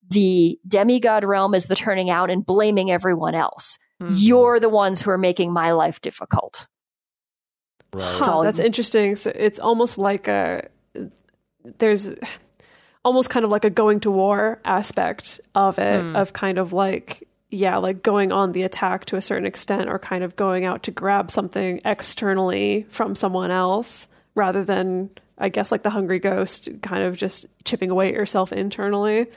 [0.09, 3.77] the demigod realm is the turning out and blaming everyone else.
[4.01, 4.15] Mm-hmm.
[4.17, 6.67] You're the ones who are making my life difficult.
[7.93, 8.03] Right.
[8.03, 9.15] Huh, that's interesting.
[9.15, 10.67] So it's almost like a
[11.77, 12.13] there's
[13.05, 16.15] almost kind of like a going to war aspect of it mm.
[16.15, 19.99] of kind of like yeah, like going on the attack to a certain extent or
[19.99, 25.71] kind of going out to grab something externally from someone else rather than I guess
[25.71, 29.27] like the hungry ghost kind of just chipping away at yourself internally.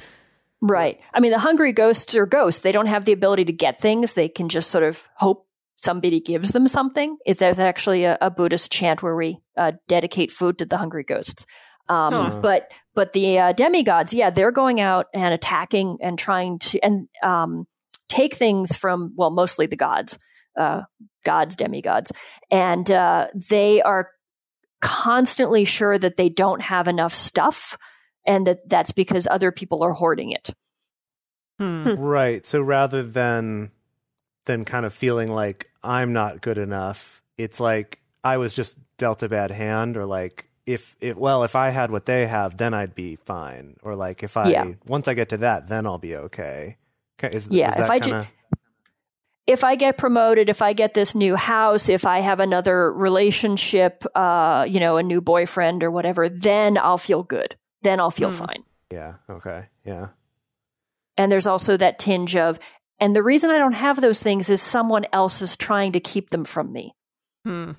[0.62, 0.98] Right.
[1.12, 2.62] I mean, the hungry ghosts are ghosts.
[2.62, 4.14] They don't have the ability to get things.
[4.14, 7.18] They can just sort of hope somebody gives them something.
[7.26, 11.04] Is there's actually a, a Buddhist chant where we uh, dedicate food to the hungry
[11.04, 11.46] ghosts.
[11.88, 12.38] Um, huh.
[12.40, 17.08] But but the uh, demigods, yeah, they're going out and attacking and trying to and
[17.22, 17.66] um,
[18.08, 20.18] take things from well, mostly the gods,
[20.58, 20.82] uh,
[21.24, 22.12] gods, demigods,
[22.50, 24.10] and uh, they are
[24.80, 27.76] constantly sure that they don't have enough stuff
[28.26, 30.50] and that that's because other people are hoarding it.
[31.58, 31.84] Hmm.
[31.84, 31.94] hmm.
[31.94, 32.44] Right.
[32.44, 33.70] So rather than
[34.44, 39.22] than kind of feeling like I'm not good enough, it's like I was just dealt
[39.22, 42.74] a bad hand, or like if it well if I had what they have, then
[42.74, 44.72] I'd be fine, or like if I yeah.
[44.86, 46.76] once I get to that, then I'll be okay.
[47.22, 47.72] Is, yeah.
[47.72, 48.22] Is if I kinda...
[48.22, 48.58] ju-
[49.46, 54.04] if I get promoted, if I get this new house, if I have another relationship,
[54.14, 58.30] uh, you know, a new boyfriend or whatever, then I'll feel good then I'll feel
[58.30, 58.34] mm.
[58.34, 58.64] fine.
[58.90, 59.14] Yeah.
[59.30, 59.66] Okay.
[59.84, 60.08] Yeah.
[61.16, 62.58] And there's also that tinge of,
[62.98, 66.30] and the reason I don't have those things is someone else is trying to keep
[66.30, 66.94] them from me.
[67.44, 67.72] Hmm.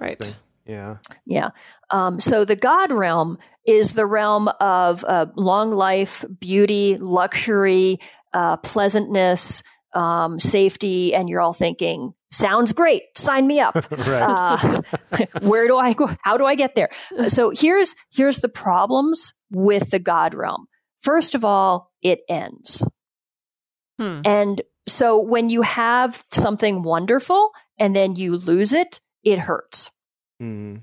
[0.00, 0.36] Right.
[0.66, 0.98] Yeah.
[1.26, 1.50] Yeah.
[1.90, 7.98] Um, so the God realm is the realm of uh, long life, beauty, luxury,
[8.32, 9.62] uh, pleasantness,
[9.94, 13.02] um, safety, and you're all thinking, sounds great.
[13.16, 13.76] Sign me up.
[13.90, 14.82] uh,
[15.42, 16.10] where do I go?
[16.22, 16.90] How do I get there?
[17.28, 20.66] So here's here's the problems with the God realm.
[21.02, 22.84] First of all, it ends.
[23.98, 24.20] Hmm.
[24.24, 29.90] And so when you have something wonderful and then you lose it, it hurts.
[30.42, 30.82] Mm.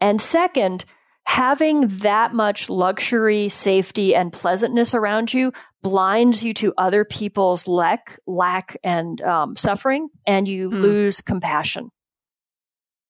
[0.00, 0.84] And second,
[1.24, 5.52] having that much luxury, safety, and pleasantness around you
[5.88, 10.80] blinds you to other people's lack, lack and um, suffering, and you hmm.
[10.80, 11.90] lose compassion.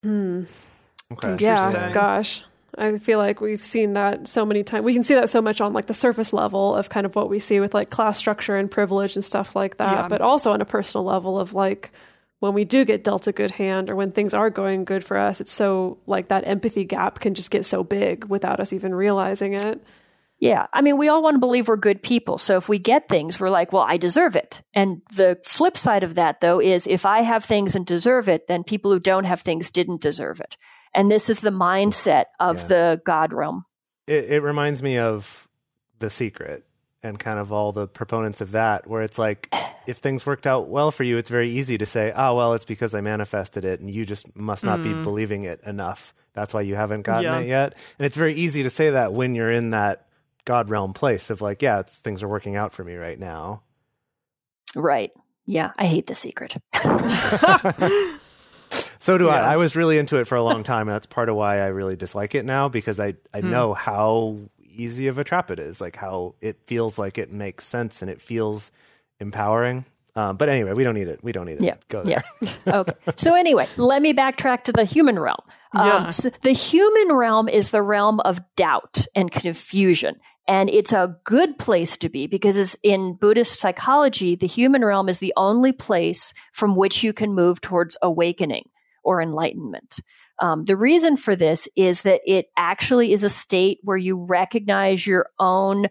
[0.03, 0.45] Hmm.
[1.11, 1.37] Okay.
[1.41, 2.43] Yeah, gosh.
[2.77, 4.85] I feel like we've seen that so many times.
[4.85, 7.31] We can see that so much on like the surface level of kind of what
[7.31, 10.09] we see with like class structure and privilege and stuff like that, yeah.
[10.09, 11.93] but also on a personal level of like
[12.41, 15.17] when we do get dealt a good hand or when things are going good for
[15.17, 18.95] us, it's so like that empathy gap can just get so big without us even
[18.95, 19.83] realizing it.
[20.39, 20.67] Yeah.
[20.73, 22.37] I mean, we all want to believe we're good people.
[22.39, 24.63] So if we get things, we're like, well, I deserve it.
[24.75, 28.47] And the flip side of that, though, is if I have things and deserve it,
[28.47, 30.57] then people who don't have things didn't deserve it.
[30.95, 32.67] And this is the mindset of yeah.
[32.67, 33.65] the God realm.
[34.07, 35.49] It, it reminds me of
[35.99, 36.67] The Secret
[37.03, 39.49] and kind of all the proponents of that, where it's like,
[39.87, 42.65] if things worked out well for you, it's very easy to say, oh, well, it's
[42.65, 44.83] because I manifested it and you just must not mm.
[44.83, 46.13] be believing it enough.
[46.35, 47.39] That's why you haven't gotten yeah.
[47.39, 47.75] it yet.
[47.99, 50.06] And it's very easy to say that when you're in that
[50.47, 53.63] God realm place of like, yeah, things are working out for me right now.
[54.75, 55.13] Right.
[55.45, 55.73] Yeah.
[55.77, 56.57] I hate the secret.
[58.99, 59.31] so do yeah.
[59.31, 59.53] I.
[59.53, 60.89] I was really into it for a long time.
[60.89, 63.51] And that's part of why I really dislike it now because I, I hmm.
[63.51, 67.67] know how easy of a trap it is, like how it feels like it makes
[67.67, 68.73] sense and it feels
[69.21, 69.85] empowering.
[70.17, 71.23] Um, but anyway, we don't need it.
[71.23, 71.63] We don't need it.
[71.63, 71.77] Yeah.
[71.89, 72.25] Go there.
[72.41, 72.51] Yeah.
[72.79, 72.93] okay.
[73.17, 75.43] So anyway, let me backtrack to the human realm.
[75.75, 76.11] Um, yeah.
[76.11, 80.17] So the human realm is the realm of doubt and confusion.
[80.49, 85.19] And it's a good place to be because in Buddhist psychology, the human realm is
[85.19, 88.65] the only place from which you can move towards awakening
[89.05, 89.99] or enlightenment.
[90.41, 95.07] Um, the reason for this is that it actually is a state where you recognize
[95.07, 95.87] your own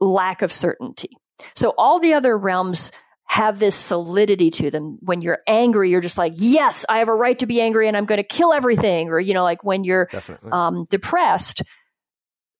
[0.00, 1.10] lack of certainty.
[1.54, 2.92] So all the other realms
[3.28, 4.98] have this solidity to them.
[5.00, 7.96] When you're angry, you're just like, yes, I have a right to be angry and
[7.96, 9.10] I'm going to kill everything.
[9.10, 10.08] Or, you know, like when you're
[10.50, 11.62] um, depressed,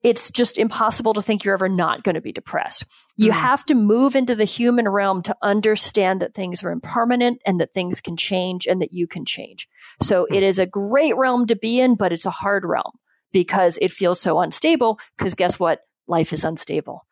[0.03, 2.85] it's just impossible to think you're ever not going to be depressed.
[3.17, 3.35] You mm.
[3.35, 7.75] have to move into the human realm to understand that things are impermanent and that
[7.75, 9.69] things can change and that you can change.
[10.03, 10.37] So mm.
[10.37, 12.93] it is a great realm to be in, but it's a hard realm
[13.33, 15.01] because it feels so unstable.
[15.17, 15.81] Because guess what?
[16.07, 17.07] Life is unstable.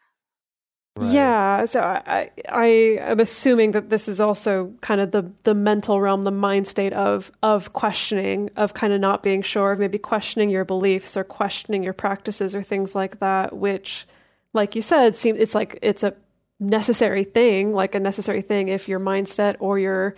[0.96, 1.12] Right.
[1.12, 2.66] Yeah, so I, I
[3.00, 6.94] am assuming that this is also kind of the the mental realm, the mind state
[6.94, 11.22] of of questioning, of kind of not being sure, of maybe questioning your beliefs or
[11.22, 13.54] questioning your practices or things like that.
[13.54, 14.06] Which,
[14.54, 16.14] like you said, seems it's like it's a
[16.58, 20.14] necessary thing, like a necessary thing if your mindset or your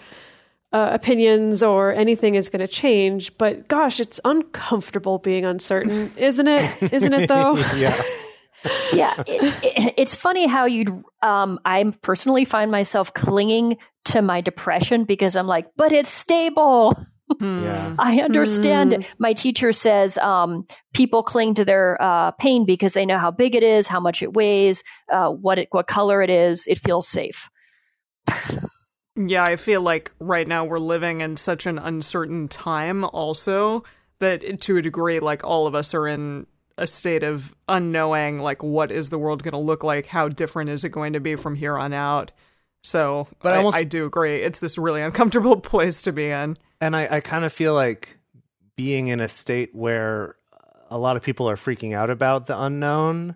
[0.73, 3.37] uh, opinions or anything is going to change.
[3.37, 6.93] But gosh, it's uncomfortable being uncertain, isn't it?
[6.93, 7.57] Isn't it though?
[7.77, 8.01] yeah
[8.92, 10.90] yeah, it, it, it's funny how you'd.
[11.23, 16.92] Um, I personally find myself clinging to my depression because I'm like, but it's stable.
[16.94, 17.05] Hmm.
[17.62, 17.94] Yeah.
[17.99, 18.92] I understand.
[18.92, 19.07] Mm.
[19.18, 23.55] My teacher says um, people cling to their uh, pain because they know how big
[23.55, 26.66] it is, how much it weighs, uh, what it, what color it is.
[26.66, 27.51] It feels safe.
[29.14, 33.05] yeah, I feel like right now we're living in such an uncertain time.
[33.05, 33.85] Also,
[34.21, 36.47] that to a degree, like all of us are in
[36.79, 40.07] a state of unknowing like what is the world going to look like?
[40.07, 42.33] How different is it going to be from here on out?
[42.83, 44.43] So but I, almost, I do agree.
[44.43, 46.57] It's this really uncomfortable place to be in.
[46.81, 48.19] And i, I kind of feel like
[48.77, 50.37] being in a state where
[50.91, 53.35] a lot of people are freaking out about the unknown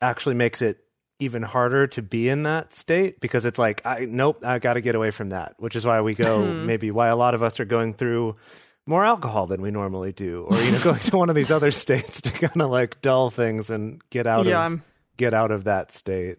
[0.00, 0.78] actually makes it
[1.18, 4.80] even harder to be in that state because it's like I nope I got to
[4.80, 6.66] get away from that which is why we go hmm.
[6.66, 8.36] maybe why a lot of us are going through
[8.86, 11.70] more alcohol than we normally do, or you know, going to one of these other
[11.84, 14.82] states to kind of like dull things and get out yeah, of I'm...
[15.16, 16.38] get out of that state.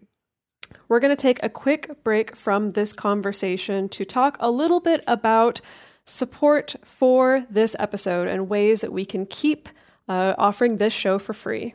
[0.88, 5.04] We're going to take a quick break from this conversation to talk a little bit
[5.06, 5.60] about
[6.06, 9.68] support for this episode and ways that we can keep
[10.08, 11.74] uh, offering this show for free.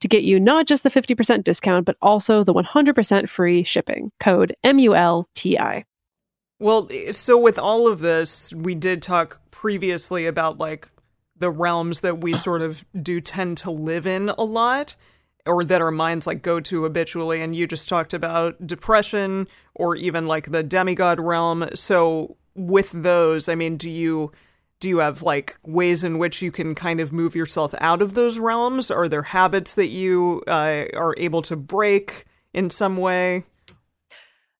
[0.00, 4.10] to get you not just the 50% discount, but also the 100% free shipping.
[4.18, 5.84] Code MULTI.
[6.58, 10.88] Well, so with all of this, we did talk previously about like
[11.36, 14.94] the realms that we sort of do tend to live in a lot
[15.46, 19.96] or that our minds like go to habitually and you just talked about depression or
[19.96, 24.30] even like the demigod realm so with those i mean do you
[24.80, 28.14] do you have like ways in which you can kind of move yourself out of
[28.14, 28.90] those realms?
[28.90, 33.44] Are there habits that you uh, are able to break in some way?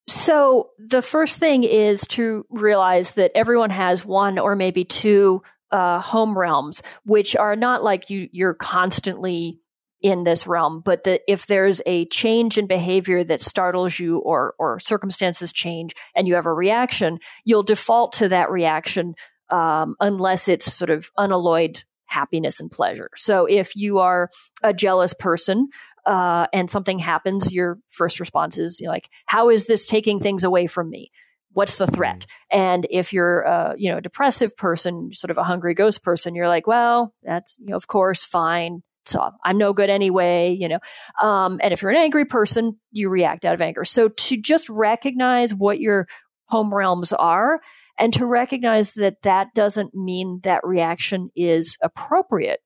[0.06, 6.00] So, the first thing is to realize that everyone has one or maybe two uh,
[6.00, 9.60] home realms, which are not like you, you're constantly
[10.02, 14.54] in this realm, but that if there's a change in behavior that startles you or,
[14.58, 19.14] or circumstances change and you have a reaction, you'll default to that reaction
[19.50, 23.08] um, unless it's sort of unalloyed happiness and pleasure.
[23.16, 24.30] So if you are
[24.62, 25.68] a jealous person
[26.06, 30.20] uh, and something happens, your first response is you know, like, "How is this taking
[30.20, 31.10] things away from me?"
[31.52, 32.26] What's the threat?
[32.52, 36.36] And if you're, a, you know, a depressive person, sort of a hungry ghost person,
[36.36, 38.84] you're like, well, that's, you know, of course, fine.
[39.04, 40.78] So I'm no good anyway, you know.
[41.20, 43.84] Um, and if you're an angry person, you react out of anger.
[43.84, 46.06] So to just recognize what your
[46.46, 47.60] home realms are
[48.00, 52.60] and to recognize that that doesn't mean that reaction is appropriate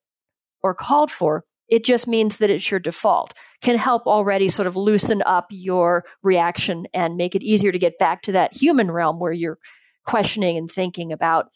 [0.62, 1.44] or called for.
[1.68, 3.34] It just means that it's your default.
[3.60, 7.98] Can help already sort of loosen up your reaction and make it easier to get
[7.98, 9.58] back to that human realm where you're
[10.06, 11.46] questioning and thinking about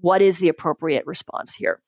[0.00, 1.80] what is the appropriate response here.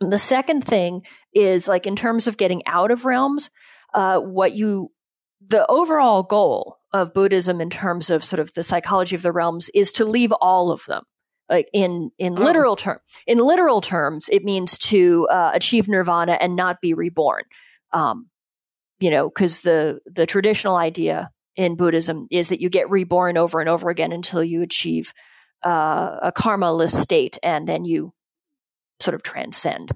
[0.00, 1.02] And the second thing
[1.32, 3.50] is like in terms of getting out of realms,
[3.94, 4.92] uh, what you
[5.44, 9.70] the overall goal of Buddhism in terms of sort of the psychology of the realms
[9.74, 11.04] is to leave all of them.
[11.48, 12.42] Like in in oh.
[12.42, 17.44] literal term, in literal terms, it means to uh, achieve nirvana and not be reborn.
[17.92, 18.28] Um,
[19.00, 23.60] you know, because the the traditional idea in Buddhism is that you get reborn over
[23.60, 25.12] and over again until you achieve
[25.62, 28.14] uh, a karma-less state, and then you
[29.00, 29.90] sort of transcend.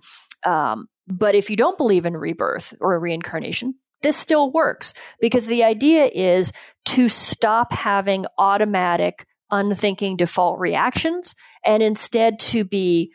[0.44, 3.74] Um, but if you don't believe in rebirth or reincarnation,
[4.06, 6.52] this still works because the idea is
[6.84, 11.34] to stop having automatic, unthinking default reactions
[11.64, 13.12] and instead to be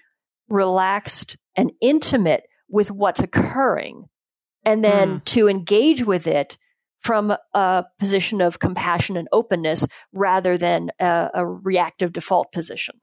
[0.50, 4.04] relaxed and intimate with what's occurring
[4.66, 5.26] and then mm.
[5.26, 6.58] to engage with it
[7.00, 13.00] from a position of compassion and openness rather than a, a reactive default position.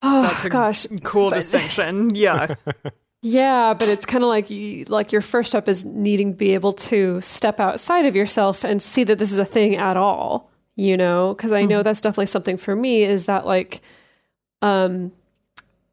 [0.00, 2.10] Oh That's a gosh, cool but, distinction.
[2.14, 2.54] Yeah.
[3.22, 6.54] yeah, but it's kind of like you, like your first step is needing to be
[6.54, 10.50] able to step outside of yourself and see that this is a thing at all,
[10.76, 11.34] you know?
[11.34, 11.82] Cuz I know mm-hmm.
[11.84, 13.80] that's definitely something for me is that like
[14.62, 15.12] um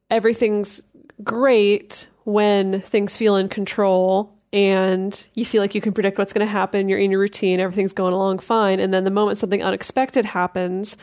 [0.09, 0.83] everything's
[1.23, 6.45] great when things feel in control and you feel like you can predict what's going
[6.45, 6.87] to happen.
[6.87, 8.79] You're in your routine, everything's going along fine.
[8.79, 10.95] And then the moment something unexpected happens,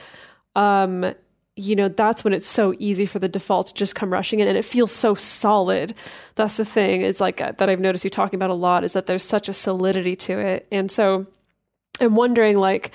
[0.56, 1.14] um,
[1.56, 4.48] you know, that's when it's so easy for the default to just come rushing in
[4.48, 5.94] and it feels so solid.
[6.34, 8.94] That's the thing is like uh, that I've noticed you talking about a lot is
[8.94, 10.66] that there's such a solidity to it.
[10.72, 11.26] And so
[12.00, 12.92] I'm wondering, like,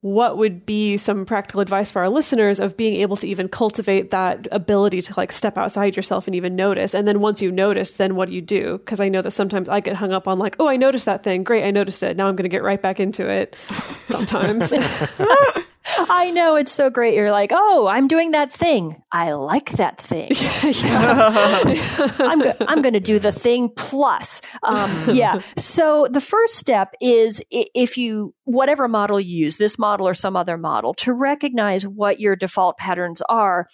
[0.00, 4.10] what would be some practical advice for our listeners of being able to even cultivate
[4.10, 6.94] that ability to like step outside yourself and even notice?
[6.94, 8.76] And then once you notice then what do you do?
[8.78, 11.22] Because i know that sometimes i get hung up on like oh i noticed that
[11.22, 11.42] thing.
[11.42, 12.18] Great i noticed it.
[12.18, 13.56] Now i'm going to get right back into it.
[14.04, 14.74] Sometimes
[15.98, 17.14] I know it's so great.
[17.14, 19.02] You're like, oh, I'm doing that thing.
[19.12, 20.30] I like that thing.
[22.20, 24.40] I'm go- I'm going to do the thing plus.
[24.62, 25.40] Um, yeah.
[25.56, 30.36] So the first step is if you whatever model you use, this model or some
[30.36, 33.66] other model, to recognize what your default patterns are.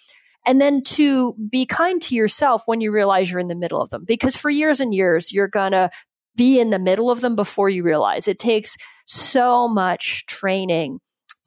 [0.45, 3.91] And then to be kind to yourself when you realize you're in the middle of
[3.91, 4.03] them.
[4.05, 5.91] Because for years and years, you're going to
[6.35, 8.27] be in the middle of them before you realize.
[8.27, 10.99] It takes so much training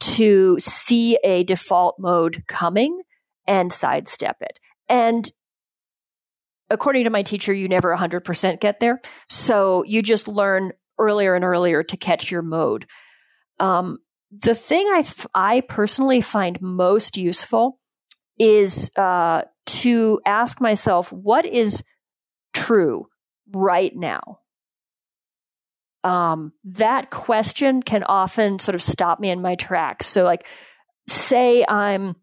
[0.04, 3.02] to see a default mode coming
[3.46, 4.58] and sidestep it.
[4.88, 5.30] And
[6.70, 9.00] according to my teacher, you never 100% get there.
[9.28, 12.86] So you just learn earlier and earlier to catch your mode.
[13.58, 13.98] Um,
[14.30, 17.78] the thing I, I personally find most useful
[18.38, 21.82] is uh, to ask myself, what is
[22.52, 23.06] true
[23.52, 24.40] right now?
[26.04, 30.06] Um, that question can often sort of stop me in my tracks.
[30.06, 30.46] So, like,
[31.08, 32.14] say I'm,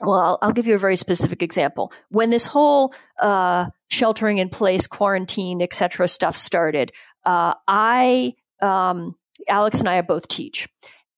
[0.00, 1.92] well, I'll, give you a very specific example.
[2.10, 6.06] When this whole uh, sheltering in place, quarantine, etc.
[6.06, 6.92] stuff started,
[7.24, 9.16] uh, I, um,
[9.48, 10.68] Alex and I both teach.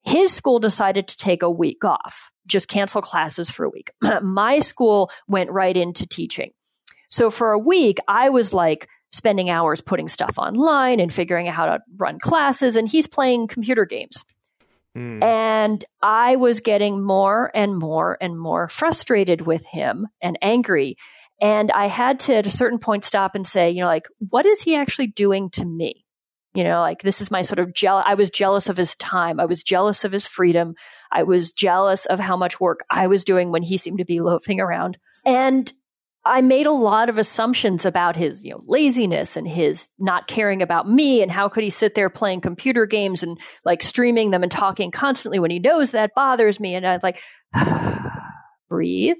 [0.04, 3.90] His school decided to take a week off, just cancel classes for a week.
[4.22, 6.52] my school went right into teaching.
[7.10, 11.54] So for a week, I was like, spending hours putting stuff online and figuring out
[11.54, 14.24] how to run classes, and he's playing computer games.
[14.96, 15.22] Mm.
[15.22, 20.96] And I was getting more and more and more frustrated with him and angry.
[21.40, 24.46] And I had to, at a certain point, stop and say, you know, like, what
[24.46, 26.06] is he actually doing to me?
[26.54, 28.04] You know, like this is my sort of jealous.
[28.06, 29.38] I was jealous of his time.
[29.38, 30.74] I was jealous of his freedom.
[31.12, 34.20] I was jealous of how much work I was doing when he seemed to be
[34.20, 34.96] loafing around.
[35.26, 35.70] And
[36.26, 40.60] I made a lot of assumptions about his, you know, laziness and his not caring
[40.60, 44.42] about me and how could he sit there playing computer games and like streaming them
[44.42, 46.74] and talking constantly when he knows that bothers me.
[46.74, 47.22] And I'm like,
[48.68, 49.16] breathe.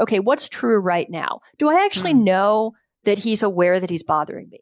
[0.00, 1.40] Okay, what's true right now?
[1.58, 2.24] Do I actually hmm.
[2.24, 2.72] know
[3.04, 4.60] that he's aware that he's bothering me?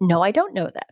[0.00, 0.88] No, I don't know that.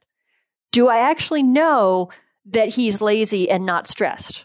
[0.70, 2.11] Do I actually know
[2.51, 4.45] that he's lazy and not stressed?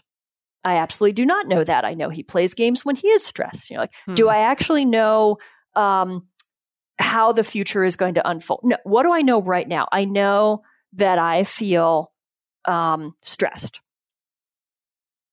[0.64, 1.84] I absolutely do not know that.
[1.84, 3.70] I know he plays games when he is stressed.
[3.70, 4.14] You know, like, hmm.
[4.14, 5.38] do I actually know
[5.76, 6.26] um,
[6.98, 8.60] how the future is going to unfold?
[8.64, 8.76] No.
[8.84, 9.86] What do I know right now?
[9.92, 10.62] I know
[10.94, 12.12] that I feel
[12.64, 13.80] um, stressed.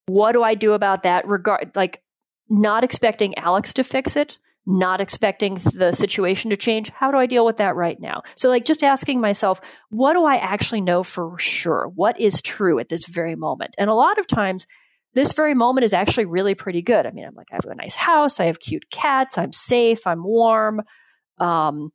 [0.08, 1.28] What do I do about that?
[1.28, 2.02] Regard like
[2.50, 6.90] not expecting Alex to fix it, not expecting the situation to change.
[6.90, 8.24] How do I deal with that right now?
[8.36, 11.90] So, like, just asking myself, what do I actually know for sure?
[11.96, 13.76] What is true at this very moment?
[13.78, 14.68] And a lot of times,
[15.14, 17.06] this very moment is actually really pretty good.
[17.06, 20.08] I mean, I'm like, I have a nice house, I have cute cats, I'm safe,
[20.08, 20.82] I'm warm.
[21.38, 21.92] Um,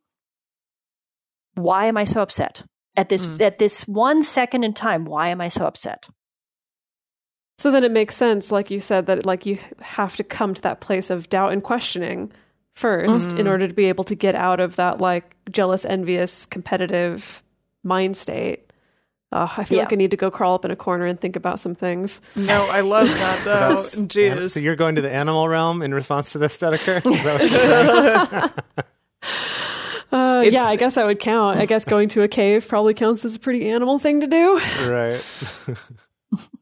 [1.55, 2.62] why am I so upset
[2.97, 3.41] at this mm.
[3.41, 5.05] at this one second in time?
[5.05, 6.07] Why am I so upset?
[7.59, 10.62] So then it makes sense, like you said, that like you have to come to
[10.62, 12.31] that place of doubt and questioning
[12.77, 13.39] 1st mm-hmm.
[13.39, 17.43] in order to be able to get out of that like jealous, envious, competitive
[17.83, 18.66] mind state.
[19.39, 19.84] Oh, I feel yeah.
[19.84, 22.22] like I need to go crawl up in a corner and think about some things.
[22.34, 23.76] No, I love that though.
[23.76, 24.53] Jeez.
[24.53, 27.03] So you're going to the animal realm in response to this, Dedeker?
[30.11, 31.59] uh, yeah, I guess that would count.
[31.59, 34.59] I guess going to a cave probably counts as a pretty animal thing to do.
[34.89, 35.22] Right.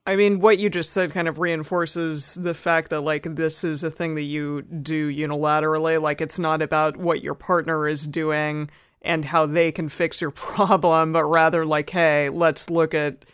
[0.07, 3.85] I mean, what you just said kind of reinforces the fact that, like, this is
[3.85, 6.03] a thing that you do unilaterally.
[6.03, 8.69] Like, it's not about what your partner is doing
[9.05, 13.25] and how they can fix your problem, but rather, like, hey, let's look at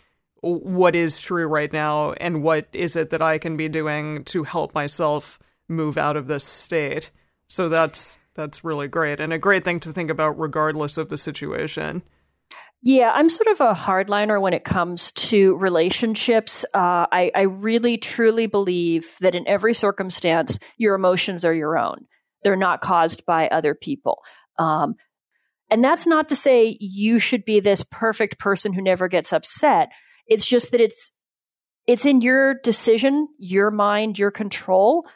[0.43, 4.45] what is true right now and what is it that I can be doing to
[4.45, 7.11] help myself move out of this state.
[7.49, 11.19] So that's that's really great and a great thing to think about regardless of the
[11.19, 12.03] situation.
[12.83, 16.65] Yeah, I'm sort of a hardliner when it comes to relationships.
[16.73, 22.07] Uh, I, I really truly believe that in every circumstance, your emotions are your own.
[22.43, 24.23] They're not caused by other people.
[24.59, 24.95] Um,
[25.71, 29.91] and that's not to say you should be this perfect person who never gets upset.
[30.27, 31.11] It's just that it's
[31.87, 35.09] it's in your decision, your mind, your control,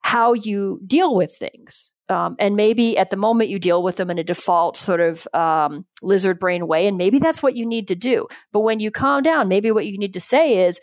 [0.00, 1.90] how you deal with things.
[2.08, 5.26] Um, and maybe at the moment you deal with them in a default sort of
[5.34, 8.28] um, lizard brain way, and maybe that's what you need to do.
[8.52, 10.80] But when you calm down, maybe what you need to say is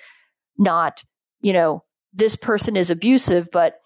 [0.57, 1.03] not,
[1.39, 3.79] you know, this person is abusive, but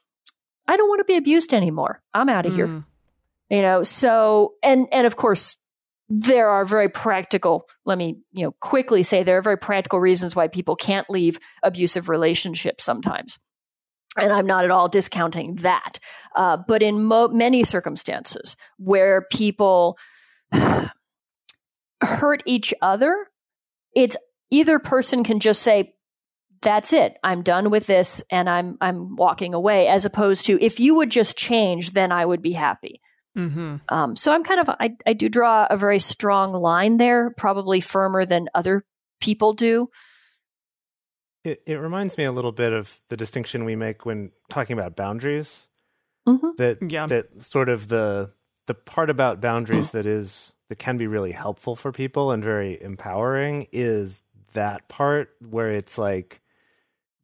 [0.67, 2.01] I don't want to be abused anymore.
[2.13, 2.55] I'm out of mm.
[2.55, 2.83] here.
[3.49, 5.55] You know, so and and of course
[6.09, 10.37] there are very practical let me you know quickly say there are very practical reasons
[10.37, 13.37] why people can't leave abusive relationships sometimes
[14.17, 15.99] and I'm not at all discounting that.
[16.35, 19.97] Uh, but in mo- many circumstances where people
[22.01, 23.27] hurt each other,
[23.95, 24.17] it's
[24.49, 25.93] either person can just say,
[26.61, 27.17] that's it.
[27.23, 29.87] I'm done with this and I'm I'm walking away.
[29.87, 32.99] As opposed to if you would just change, then I would be happy.
[33.37, 33.75] Mm-hmm.
[33.89, 37.79] Um, so I'm kind of I, I do draw a very strong line there, probably
[37.81, 38.83] firmer than other
[39.21, 39.89] people do.
[41.43, 44.95] It, it reminds me a little bit of the distinction we make when talking about
[44.95, 45.67] boundaries.
[46.27, 46.49] Mm-hmm.
[46.57, 47.05] That yeah.
[47.07, 48.31] that sort of the
[48.65, 52.81] the part about boundaries that is that can be really helpful for people and very
[52.81, 54.23] empowering is
[54.53, 56.41] that part where it's like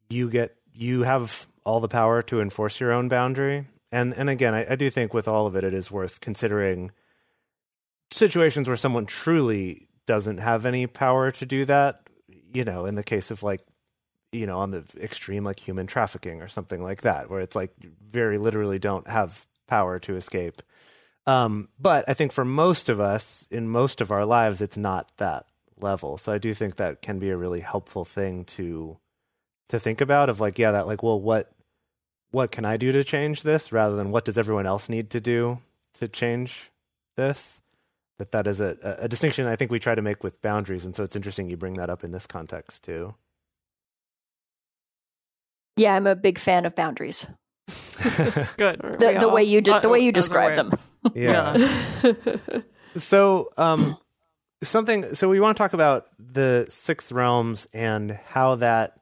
[0.08, 3.66] you get you have all the power to enforce your own boundary.
[3.94, 6.90] And and again, I, I do think with all of it, it is worth considering
[8.10, 12.08] situations where someone truly doesn't have any power to do that.
[12.52, 13.60] You know, in the case of like
[14.32, 17.70] you know, on the extreme, like human trafficking or something like that, where it's like
[18.02, 20.60] very literally don't have power to escape.
[21.24, 25.12] Um, but I think for most of us, in most of our lives, it's not
[25.18, 25.46] that
[25.80, 26.18] level.
[26.18, 28.98] So I do think that can be a really helpful thing to
[29.68, 30.28] to think about.
[30.28, 31.53] Of like, yeah, that like, well, what
[32.34, 35.20] what can I do to change this, rather than what does everyone else need to
[35.20, 35.60] do
[35.94, 36.70] to change
[37.16, 37.62] this.
[38.18, 40.94] That that is a, a distinction I think we try to make with boundaries, and
[40.94, 43.14] so it's interesting you bring that up in this context too.
[45.76, 47.26] Yeah, I'm a big fan of boundaries.
[48.56, 48.80] Good.
[48.98, 50.72] The, the way you de- the way you describe them.
[51.14, 51.56] yeah.
[52.96, 53.96] so, um,
[54.62, 55.14] something.
[55.14, 58.98] So we want to talk about the sixth realms and how that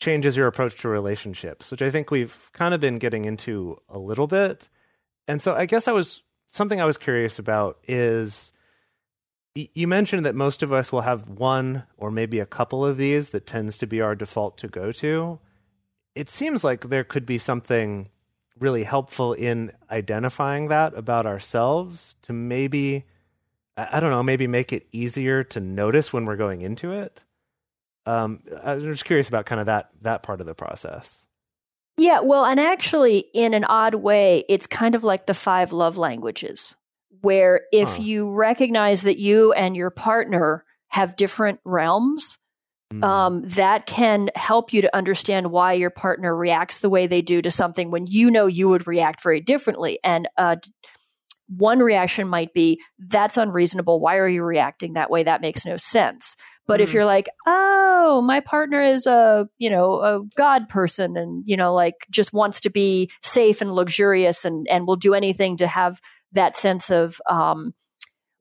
[0.00, 3.98] changes your approach to relationships, which I think we've kind of been getting into a
[3.98, 4.68] little bit.
[5.26, 8.52] And so, I guess I was something I was curious about is
[9.54, 13.30] you mentioned that most of us will have one or maybe a couple of these
[13.30, 15.38] that tends to be our default to go to
[16.14, 18.08] it seems like there could be something
[18.58, 23.04] really helpful in identifying that about ourselves to maybe
[23.76, 27.22] I don't know, maybe make it easier to notice when we're going into it.
[28.06, 31.26] Um, I was just curious about kind of that that part of the process.
[31.96, 35.96] Yeah, well, and actually, in an odd way, it's kind of like the five love
[35.96, 36.74] languages,
[37.20, 38.02] where if huh.
[38.02, 42.36] you recognize that you and your partner have different realms,
[42.92, 43.04] Mm.
[43.04, 47.40] Um, that can help you to understand why your partner reacts the way they do
[47.42, 49.98] to something when you know you would react very differently.
[50.04, 50.56] And uh,
[51.48, 54.00] one reaction might be, that's unreasonable.
[54.00, 55.22] Why are you reacting that way?
[55.22, 56.36] That makes no sense.
[56.66, 56.84] But mm.
[56.84, 61.56] if you're like, oh, my partner is a, you know, a God person and, you
[61.56, 65.66] know, like just wants to be safe and luxurious and, and will do anything to
[65.66, 66.00] have
[66.32, 67.74] that sense of um,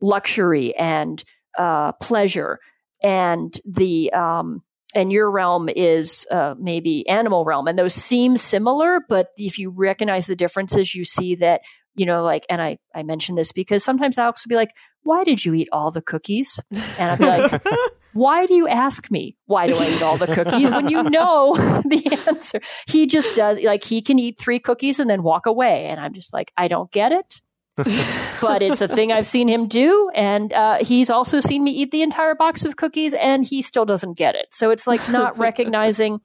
[0.01, 1.24] luxury and
[1.58, 2.60] uh, pleasure,
[3.04, 4.64] and the um,
[4.95, 9.70] and your realm is uh, maybe animal realm, and those seem similar, but if you
[9.70, 11.62] recognize the differences, you see that
[11.96, 14.72] you know, like, and I I mention this because sometimes Alex will be like,
[15.04, 17.64] "Why did you eat all the cookies?" And I'd be like.
[18.16, 19.38] Why do you ask me?
[19.48, 22.62] Why do I eat all the cookies when you know the answer?
[22.86, 26.14] He just does like he can eat three cookies and then walk away, and I'm
[26.14, 27.41] just like, I don't get it
[27.76, 30.10] but it's a thing I've seen him do.
[30.14, 33.86] And uh, he's also seen me eat the entire box of cookies, and he still
[33.86, 34.48] doesn't get it.
[34.52, 36.20] So it's like not recognizing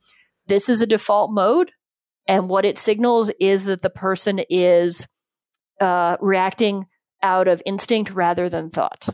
[0.47, 1.73] this is a default mode.
[2.27, 5.07] And what it signals is that the person is
[5.81, 6.87] uh, reacting
[7.23, 9.09] out of instinct rather than thought.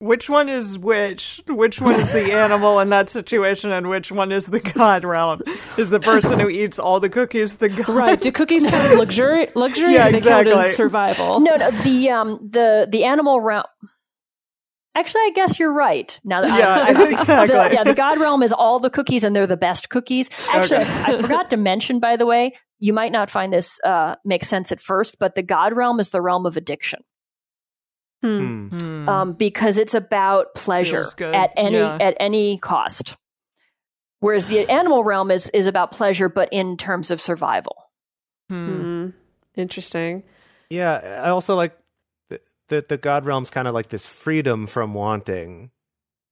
[0.00, 1.40] Which one is which?
[1.48, 5.40] Which one is the animal in that situation, and which one is the god realm?
[5.78, 7.88] Is the person who eats all the cookies the god?
[7.88, 8.20] Right?
[8.20, 9.46] Do cookies count as luxury?
[9.54, 9.94] Luxury?
[9.94, 10.52] Yeah, or do they exactly.
[10.52, 11.40] count as survival?
[11.40, 13.64] No, no, the um, the the animal realm.
[14.96, 16.20] Actually, I guess you're right.
[16.22, 17.46] Now that Yeah, I, I, exactly.
[17.48, 20.30] the, yeah, the God realm is all the cookies, and they're the best cookies.
[20.50, 20.90] Actually, Okay.
[20.90, 22.52] I, I forgot to mention, by the way,
[22.84, 26.10] you might not find this uh, make sense at first, but the God realm is
[26.10, 27.02] the realm of addiction.
[28.22, 28.68] Hmm.
[28.68, 28.76] Hmm.
[28.78, 29.08] Hmm.
[29.08, 31.96] um, because it's about pleasure at any Yeah.
[31.98, 33.16] at any cost.
[34.20, 37.76] Whereas the animal realm is is about pleasure, but in terms of survival.
[38.50, 38.66] Hmm.
[38.66, 39.08] Hmm.
[39.56, 40.22] Interesting.
[40.68, 41.76] Yeah, I also like
[42.28, 45.70] that the, the God realm's kind of like this freedom from wanting.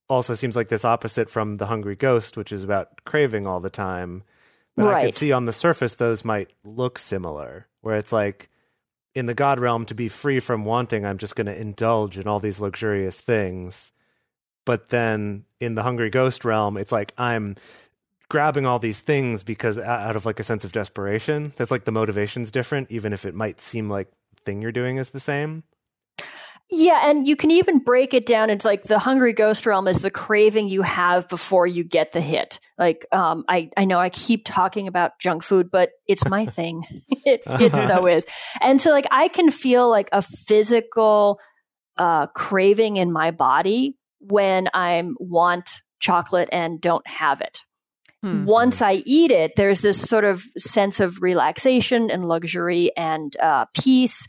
[0.09, 3.71] Also seems like this opposite from the hungry ghost, which is about craving all the
[3.71, 4.23] time.
[4.77, 8.49] But I could see on the surface those might look similar, where it's like
[9.15, 12.27] in the God realm to be free from wanting, I'm just going to indulge in
[12.27, 13.93] all these luxurious things.
[14.65, 17.57] But then in the hungry ghost realm, it's like I'm
[18.29, 21.53] grabbing all these things because out of like a sense of desperation.
[21.57, 24.97] That's like the motivation's different, even if it might seem like the thing you're doing
[24.97, 25.65] is the same.
[26.75, 28.49] Yeah, and you can even break it down.
[28.49, 32.21] into like the hungry ghost realm is the craving you have before you get the
[32.21, 32.61] hit.
[32.79, 36.85] Like, um, I, I know I keep talking about junk food, but it's my thing.
[37.27, 38.25] it, it so is.
[38.63, 41.39] And so, like, I can feel like a physical
[41.99, 47.61] uh, craving in my body when I want chocolate and don't have it.
[48.23, 48.47] Hmm.
[48.47, 53.67] Once I eat it, there's this sort of sense of relaxation and luxury and uh,
[53.75, 54.27] peace.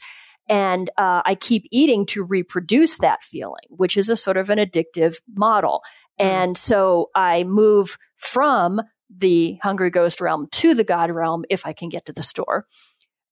[0.50, 4.60] And uh, I keep eating to reproduce that feeling, which is a sort of an
[4.60, 5.82] addictive model.
[6.20, 11.74] And so I move from the hungry ghost realm to the god realm if I
[11.74, 12.66] can get to the store.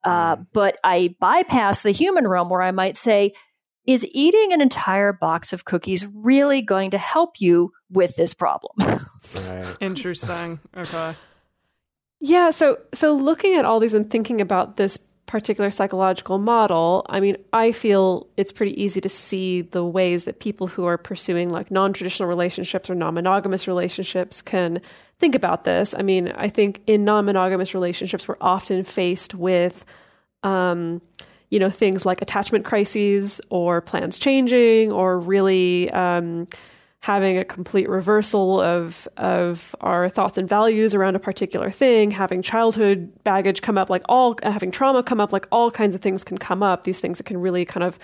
[0.03, 3.34] Uh, but I bypass the human realm where I might say,
[3.86, 8.74] is eating an entire box of cookies really going to help you with this problem?
[9.36, 9.78] Right.
[9.82, 10.59] Interesting.
[10.76, 11.16] Okay.
[12.20, 14.99] Yeah, so so looking at all these and thinking about this
[15.32, 20.41] particular psychological model, I mean, I feel it's pretty easy to see the ways that
[20.41, 24.82] people who are pursuing like non-traditional relationships or non-monogamous relationships can
[25.19, 25.95] think about this.
[25.97, 29.86] I mean, I think in non-monogamous relationships we're often faced with
[30.43, 31.01] um
[31.49, 36.47] you know things like attachment crises or plans changing or really um
[37.02, 42.41] having a complete reversal of of our thoughts and values around a particular thing, having
[42.41, 46.24] childhood baggage come up, like all having trauma come up, like all kinds of things
[46.24, 46.84] can come up.
[46.84, 47.97] These things that can really kind of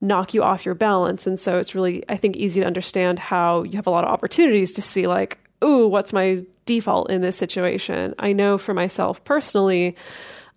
[0.00, 3.62] knock you off your balance, and so it's really I think easy to understand how
[3.62, 7.36] you have a lot of opportunities to see like, ooh, what's my default in this
[7.36, 8.14] situation?
[8.18, 9.96] I know for myself personally,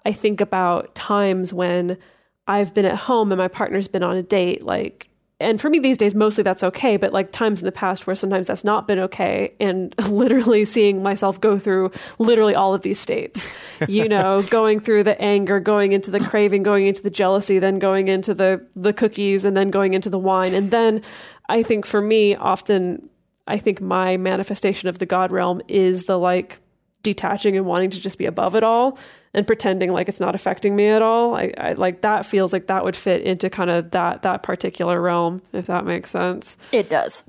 [0.03, 1.99] I think about times when
[2.47, 5.79] I've been at home and my partner's been on a date, like and for me
[5.79, 8.87] these days mostly that's okay but like times in the past where sometimes that's not
[8.87, 13.49] been okay and literally seeing myself go through literally all of these states
[13.87, 17.79] you know going through the anger going into the craving going into the jealousy then
[17.79, 20.53] going into the the cookies and then going into the wine.
[20.53, 21.01] And then
[21.49, 23.09] i think for me often
[23.47, 26.59] i think my manifestation of the god realm is the like
[27.03, 28.97] detaching and wanting to just be above it all
[29.33, 31.35] and pretending like it's not affecting me at all.
[31.35, 34.99] I, I like that feels like that would fit into kind of that that particular
[35.01, 36.57] realm, if that makes sense.
[36.71, 37.23] it does.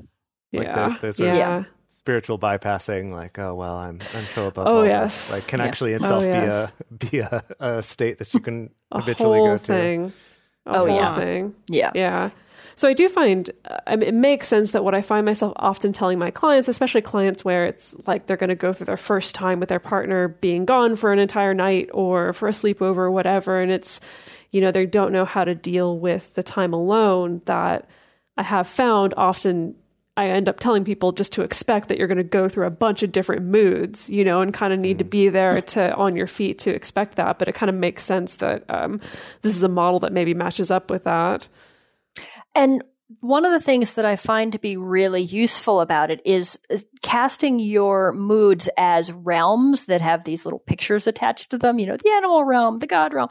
[0.53, 1.65] Like yeah, the- the sort of- yeah.
[1.91, 5.29] Spiritual bypassing, like, oh well, I'm I'm so above Oh, all yes.
[5.29, 5.33] this.
[5.33, 5.65] Like, can Yeah.
[5.65, 6.71] actually Oh, itself yes.
[6.91, 7.45] be a be a,
[7.79, 9.65] a state that you can A habitually whole go to.
[9.65, 10.13] thing.
[10.67, 11.17] A Oh, whole yeah.
[11.17, 11.55] thing.
[11.69, 11.93] Yeah.
[11.95, 12.31] Yeah.
[12.77, 15.53] So I do find uh, I mean, it makes sense that what I find myself
[15.57, 18.97] often telling my clients, especially clients where it's like they're going to go through their
[18.97, 22.99] first time with their partner being gone for an entire night or for a sleepover
[22.99, 24.01] or whatever, and it's
[24.51, 27.43] you know they don't know how to deal with the time alone.
[27.47, 27.89] That
[28.37, 29.77] I have found often.
[30.17, 32.71] I end up telling people just to expect that you're going to go through a
[32.71, 36.15] bunch of different moods, you know, and kind of need to be there to on
[36.15, 37.41] your feet to expect that.
[37.41, 39.01] But it kind of makes sense that um,
[39.43, 41.49] this is a model that maybe matches up with that.
[42.55, 42.85] And
[43.21, 46.59] one of the things that I find to be really useful about it is
[47.03, 51.97] casting your moods as realms that have these little pictures attached to them, you know,
[51.97, 53.29] the animal realm, the god realm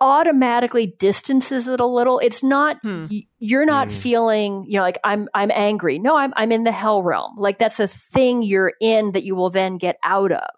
[0.00, 2.18] automatically distances it a little.
[2.20, 3.06] It's not hmm.
[3.38, 3.92] you're not mm.
[3.92, 5.98] feeling, you know, like I'm I'm angry.
[5.98, 7.34] No, I'm I'm in the hell realm.
[7.36, 10.50] Like that's a thing you're in that you will then get out of.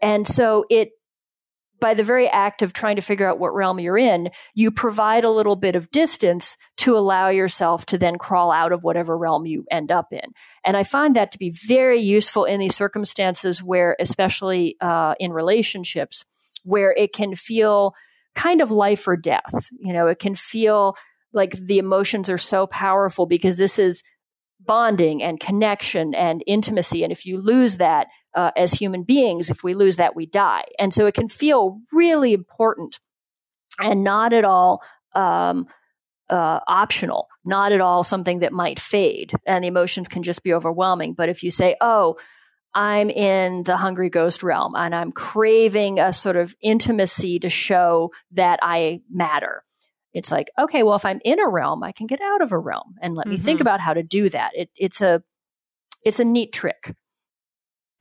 [0.00, 0.90] And so it
[1.82, 5.24] by the very act of trying to figure out what realm you're in, you provide
[5.24, 9.46] a little bit of distance to allow yourself to then crawl out of whatever realm
[9.46, 10.30] you end up in.
[10.64, 15.32] And I find that to be very useful in these circumstances where, especially uh, in
[15.32, 16.24] relationships,
[16.62, 17.94] where it can feel
[18.36, 19.68] kind of life or death.
[19.80, 20.96] You know, it can feel
[21.32, 24.04] like the emotions are so powerful because this is
[24.64, 27.02] bonding and connection and intimacy.
[27.02, 30.64] And if you lose that uh, as human beings, if we lose that, we die.
[30.78, 32.98] And so it can feel really important
[33.80, 34.82] and not at all
[35.14, 35.66] um,
[36.30, 39.32] uh, optional, not at all something that might fade.
[39.46, 41.14] And the emotions can just be overwhelming.
[41.14, 42.16] But if you say, oh,
[42.74, 48.12] I'm in the hungry ghost realm and I'm craving a sort of intimacy to show
[48.32, 49.62] that I matter.
[50.14, 52.58] It's like, okay, well, if I'm in a realm, I can get out of a
[52.58, 53.32] realm and let mm-hmm.
[53.32, 53.68] me think mm-hmm.
[53.68, 54.52] about how to do that.
[54.54, 55.22] It, it's a,
[56.02, 56.94] it's a neat trick.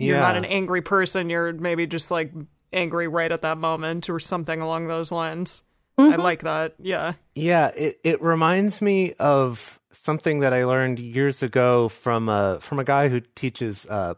[0.07, 1.29] You're not an angry person.
[1.29, 2.31] You're maybe just like
[2.73, 5.63] angry right at that moment or something along those lines.
[5.99, 6.13] Mm-hmm.
[6.13, 6.75] I like that.
[6.79, 7.13] Yeah.
[7.35, 7.67] Yeah.
[7.75, 12.83] It, it reminds me of something that I learned years ago from a, from a
[12.83, 14.15] guy who teaches, uh,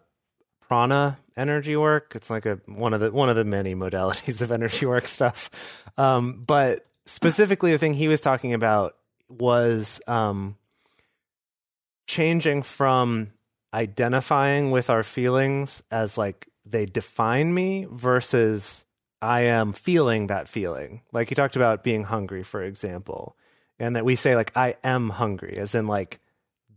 [0.74, 2.14] prana energy work.
[2.16, 5.50] It's like a one of the one of the many modalities of energy work stuff.
[5.98, 8.96] Um, but specifically, the thing he was talking about
[9.30, 10.58] was um,
[12.08, 13.33] changing from
[13.74, 18.86] identifying with our feelings as like they define me versus
[19.22, 21.02] I am feeling that feeling.
[21.12, 23.38] Like he talked about being hungry, for example,
[23.80, 26.20] and that we say like I am hungry, as in like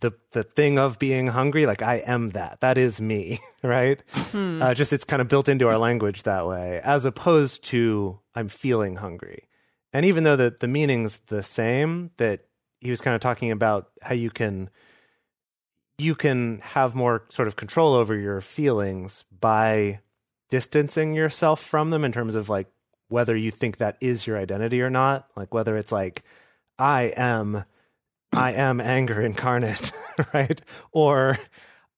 [0.01, 4.61] the the thing of being hungry like i am that that is me right hmm.
[4.63, 8.49] uh, just it's kind of built into our language that way as opposed to i'm
[8.49, 9.49] feeling hungry
[9.93, 12.41] and even though the the meaning's the same that
[12.81, 14.69] he was kind of talking about how you can
[15.99, 20.01] you can have more sort of control over your feelings by
[20.49, 22.69] distancing yourself from them in terms of like
[23.09, 26.23] whether you think that is your identity or not like whether it's like
[26.79, 27.65] i am
[28.37, 29.93] I am anger incarnate,
[30.35, 30.61] right?
[30.93, 31.39] Or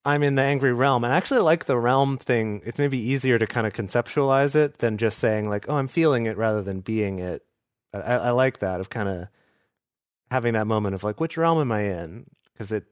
[0.05, 1.05] I'm in the angry realm.
[1.05, 2.63] And I actually like the realm thing.
[2.65, 6.27] It's maybe easier to kind of conceptualize it than just saying like, oh, I'm feeling
[6.27, 7.45] it rather than being it.
[7.93, 9.29] I, I like that of kind of
[10.31, 12.27] having that moment of like, which realm am I in?
[12.53, 12.85] Because it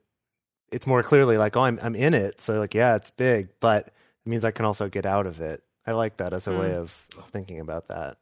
[0.72, 2.40] it's more clearly like, oh, I'm I'm in it.
[2.40, 5.62] So like, yeah, it's big, but it means I can also get out of it.
[5.86, 6.60] I like that as a mm.
[6.60, 6.90] way of
[7.30, 8.18] thinking about that.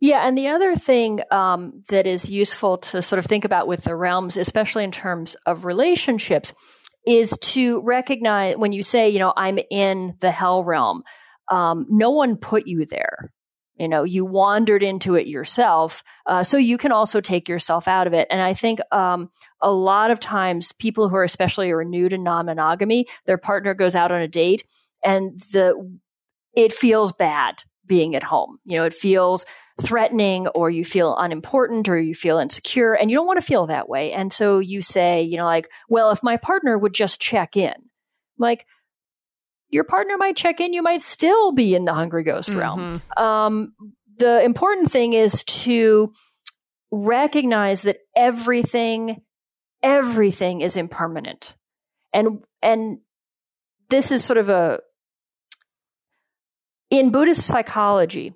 [0.00, 3.84] Yeah, and the other thing um, that is useful to sort of think about with
[3.84, 6.52] the realms, especially in terms of relationships,
[7.06, 11.02] is to recognize when you say, you know, I'm in the hell realm,
[11.50, 13.32] um, no one put you there.
[13.76, 16.02] You know, you wandered into it yourself.
[16.26, 18.26] Uh, so you can also take yourself out of it.
[18.30, 22.46] And I think um, a lot of times people who are especially new to non
[22.46, 24.64] monogamy, their partner goes out on a date
[25.04, 25.98] and the
[26.54, 28.58] it feels bad being at home.
[28.64, 29.44] You know, it feels
[29.80, 33.66] threatening or you feel unimportant or you feel insecure and you don't want to feel
[33.66, 34.12] that way.
[34.12, 37.74] And so you say, you know, like, well, if my partner would just check in,
[38.38, 38.66] like,
[39.70, 42.58] your partner might check in, you might still be in the hungry ghost mm-hmm.
[42.58, 43.02] realm.
[43.16, 43.74] Um,
[44.18, 46.12] the important thing is to
[46.90, 49.22] recognize that everything,
[49.82, 51.54] everything is impermanent.
[52.12, 52.98] And, and
[53.90, 54.80] this is sort of a,
[56.90, 58.34] in Buddhist psychology,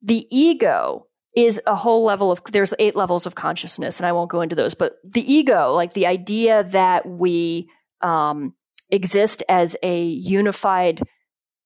[0.00, 1.06] the ego
[1.36, 4.54] is a whole level of there's eight levels of consciousness and i won't go into
[4.54, 7.68] those but the ego like the idea that we
[8.02, 8.54] um,
[8.94, 11.02] exist as a unified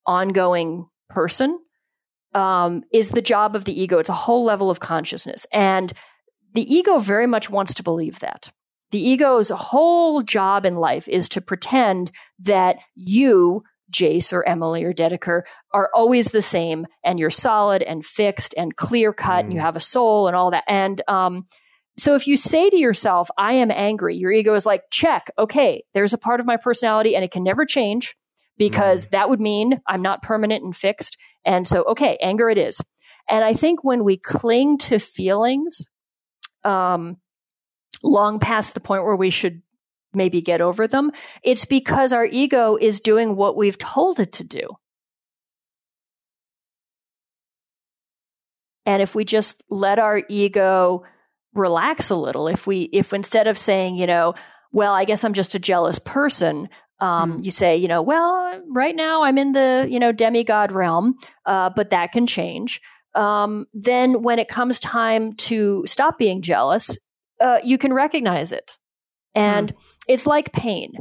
[0.06, 1.58] ongoing person
[2.34, 5.92] um, is the job of the ego it's a whole level of consciousness and
[6.54, 8.50] the ego very much wants to believe that
[8.90, 14.92] the ego's whole job in life is to pretend that you Jase or Emily or
[14.92, 19.44] Dedeker are always the same and you're solid and fixed and clear cut mm.
[19.44, 19.62] and you mm.
[19.62, 20.64] have a soul and all that.
[20.68, 21.46] And um,
[21.98, 25.82] so if you say to yourself, I am angry, your ego is like, check, okay,
[25.94, 28.16] there's a part of my personality and it can never change
[28.56, 29.10] because mm.
[29.10, 31.16] that would mean I'm not permanent and fixed.
[31.44, 32.80] And so, okay, anger it is.
[33.28, 35.88] And I think when we cling to feelings,
[36.64, 37.18] um,
[38.02, 39.62] long past the point where we should
[40.12, 41.10] maybe get over them.
[41.42, 44.68] It's because our ego is doing what we've told it to do.
[48.86, 51.04] And if we just let our ego
[51.54, 54.34] relax a little if we if instead of saying you know
[54.72, 56.68] well i guess i'm just a jealous person
[57.00, 57.44] um, mm.
[57.44, 61.14] you say you know well right now i'm in the you know demigod realm
[61.46, 62.80] uh, but that can change
[63.14, 66.98] um, then when it comes time to stop being jealous
[67.40, 68.76] uh, you can recognize it
[69.34, 69.94] and mm.
[70.06, 70.92] it's like pain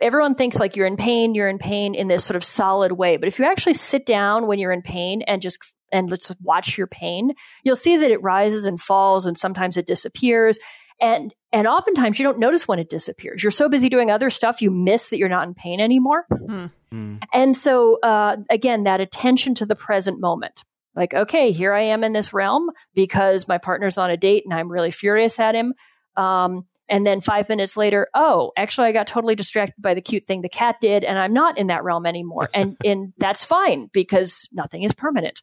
[0.00, 3.16] everyone thinks like you're in pain you're in pain in this sort of solid way
[3.16, 5.58] but if you actually sit down when you're in pain and just
[5.92, 7.32] and let's watch your pain,
[7.64, 10.58] you'll see that it rises and falls and sometimes it disappears.
[11.00, 13.42] And and oftentimes you don't notice when it disappears.
[13.42, 16.26] You're so busy doing other stuff, you miss that you're not in pain anymore.
[16.30, 17.16] Mm-hmm.
[17.32, 20.64] And so uh, again, that attention to the present moment.
[20.94, 24.52] Like, okay, here I am in this realm because my partner's on a date and
[24.52, 25.74] I'm really furious at him.
[26.16, 30.26] Um, and then five minutes later, oh, actually, I got totally distracted by the cute
[30.26, 32.50] thing the cat did, and I'm not in that realm anymore.
[32.54, 35.40] and and that's fine because nothing is permanent.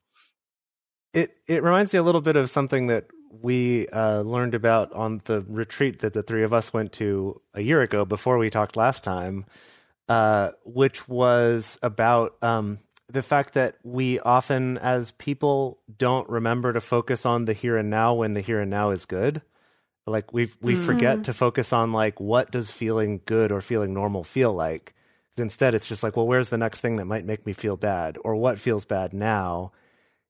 [1.18, 3.08] It it reminds me a little bit of something that
[3.42, 7.64] we uh, learned about on the retreat that the three of us went to a
[7.64, 9.44] year ago before we talked last time,
[10.08, 12.78] uh, which was about um,
[13.10, 17.90] the fact that we often, as people, don't remember to focus on the here and
[17.90, 19.42] now when the here and now is good.
[20.06, 20.86] Like we we mm-hmm.
[20.86, 24.94] forget to focus on like what does feeling good or feeling normal feel like.
[25.36, 28.20] Instead, it's just like, well, where's the next thing that might make me feel bad,
[28.24, 29.72] or what feels bad now?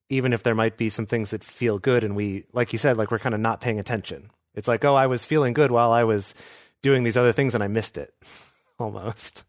[0.08, 2.96] Even if there might be some things that feel good and we like you said
[2.96, 5.92] like we're kind of not paying attention it's like oh i was feeling good while
[5.92, 6.34] i was
[6.82, 8.12] doing these other things and i missed it
[8.78, 9.44] almost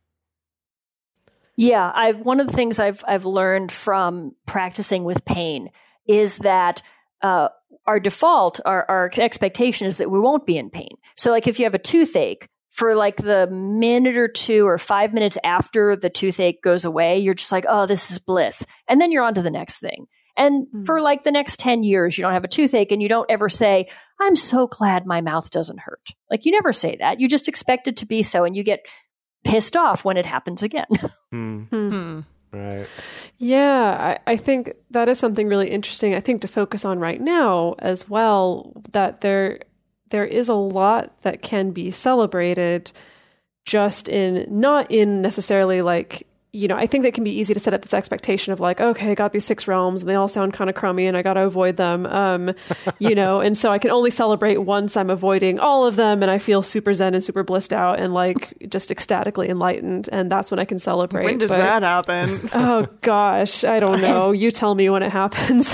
[1.55, 5.70] yeah i one of the things i've i've learned from practicing with pain
[6.07, 6.82] is that
[7.22, 7.49] uh,
[7.86, 11.60] our default our, our expectation is that we won't be in pain so like if
[11.60, 16.10] you have a toothache for like the minute or two or five minutes after the
[16.10, 18.66] toothache goes away, you're just like, oh, this is bliss.
[18.88, 20.07] And then you're on to the next thing.
[20.39, 20.85] And mm.
[20.85, 23.49] for like the next 10 years, you don't have a toothache and you don't ever
[23.49, 23.87] say,
[24.19, 26.09] I'm so glad my mouth doesn't hurt.
[26.31, 27.19] Like you never say that.
[27.19, 28.85] You just expect it to be so and you get
[29.43, 30.87] pissed off when it happens again.
[31.33, 32.25] mm.
[32.51, 32.87] Right.
[33.37, 36.15] Yeah, I, I think that is something really interesting.
[36.15, 39.59] I think to focus on right now as well, that there
[40.09, 42.91] there is a lot that can be celebrated
[43.65, 47.60] just in not in necessarily like you know, I think that can be easy to
[47.60, 50.28] set up this expectation of like, okay, I got these six realms and they all
[50.28, 52.08] sound kind of crummy and I got to avoid them.
[52.08, 52.56] Um,
[53.00, 56.32] you know, and so I can only celebrate once I'm avoiding all of them and
[56.32, 60.10] I feel super zen and super blissed out and like just ecstatically enlightened.
[60.12, 61.26] And that's when I can celebrate.
[61.26, 62.50] When does but, that happen?
[62.54, 64.32] oh gosh, I don't know.
[64.32, 65.72] You tell me when it happens.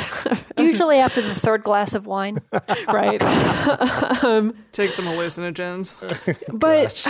[0.58, 2.40] Usually after the third glass of wine.
[2.90, 3.24] right.
[4.26, 6.02] um, Take some hallucinogens.
[6.52, 7.08] but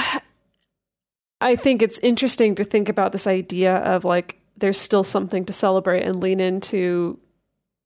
[1.41, 5.53] I think it's interesting to think about this idea of like there's still something to
[5.53, 7.19] celebrate and lean into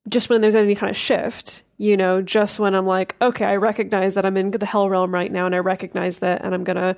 [0.07, 3.55] just when there's any kind of shift, you know, just when I'm like, okay, I
[3.55, 6.63] recognize that I'm in the hell realm right now and I recognize that and I'm
[6.63, 6.95] going to,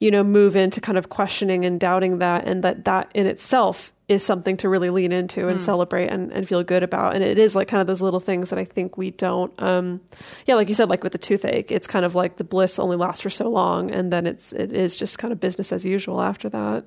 [0.00, 3.92] you know, move into kind of questioning and doubting that and that that in itself
[4.08, 5.62] is something to really lean into and mm.
[5.62, 7.14] celebrate and, and feel good about.
[7.14, 10.00] And it is like kind of those little things that I think we don't, um,
[10.46, 12.96] yeah, like you said, like with the toothache, it's kind of like the bliss only
[12.96, 13.90] lasts for so long.
[13.90, 16.84] And then it's, it is just kind of business as usual after that.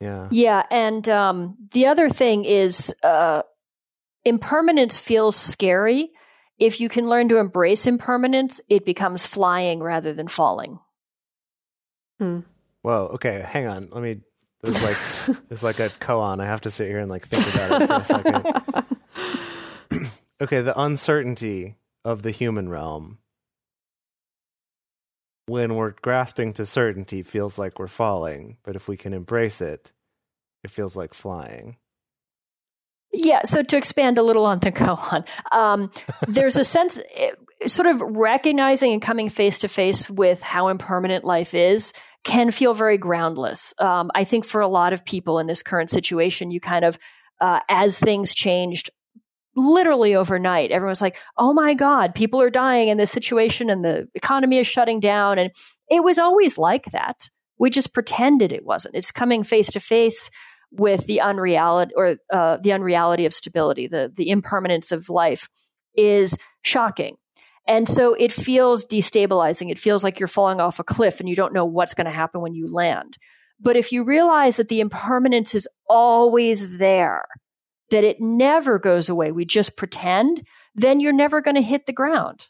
[0.00, 0.28] Yeah.
[0.30, 0.62] Yeah.
[0.70, 3.42] And, um, the other thing is, uh,
[4.26, 6.10] impermanence feels scary.
[6.58, 10.78] If you can learn to embrace impermanence, it becomes flying rather than falling.
[12.18, 12.40] Hmm.
[12.82, 13.12] Whoa.
[13.14, 13.42] Okay.
[13.46, 13.88] Hang on.
[13.90, 14.20] Let me
[14.62, 16.40] there's like there's like a koan.
[16.40, 18.46] I have to sit here and like think about it for a second.
[20.40, 23.18] okay, the uncertainty of the human realm.
[25.46, 29.92] When we're grasping to certainty feels like we're falling, but if we can embrace it,
[30.62, 31.78] it feels like flying.
[33.12, 35.90] Yeah, so to expand a little on the koan, um,
[36.26, 37.30] there's a sense, eh,
[37.66, 41.94] sort of recognizing and coming face to face with how impermanent life is
[42.24, 43.74] can feel very groundless.
[43.78, 46.98] Um, I think for a lot of people in this current situation, you kind of,
[47.40, 48.90] uh, as things changed
[49.56, 54.08] literally overnight, everyone's like, oh my God, people are dying in this situation and the
[54.14, 55.38] economy is shutting down.
[55.38, 55.50] And
[55.88, 57.28] it was always like that.
[57.58, 58.94] We just pretended it wasn't.
[58.94, 60.30] It's coming face to face
[60.70, 65.48] with the unreality or uh, the unreality of stability, the, the impermanence of life
[65.96, 67.16] is shocking.
[67.68, 69.70] And so it feels destabilizing.
[69.70, 72.10] It feels like you're falling off a cliff and you don't know what's going to
[72.10, 73.18] happen when you land.
[73.60, 77.26] But if you realize that the impermanence is always there,
[77.90, 81.92] that it never goes away, we just pretend, then you're never going to hit the
[81.92, 82.48] ground.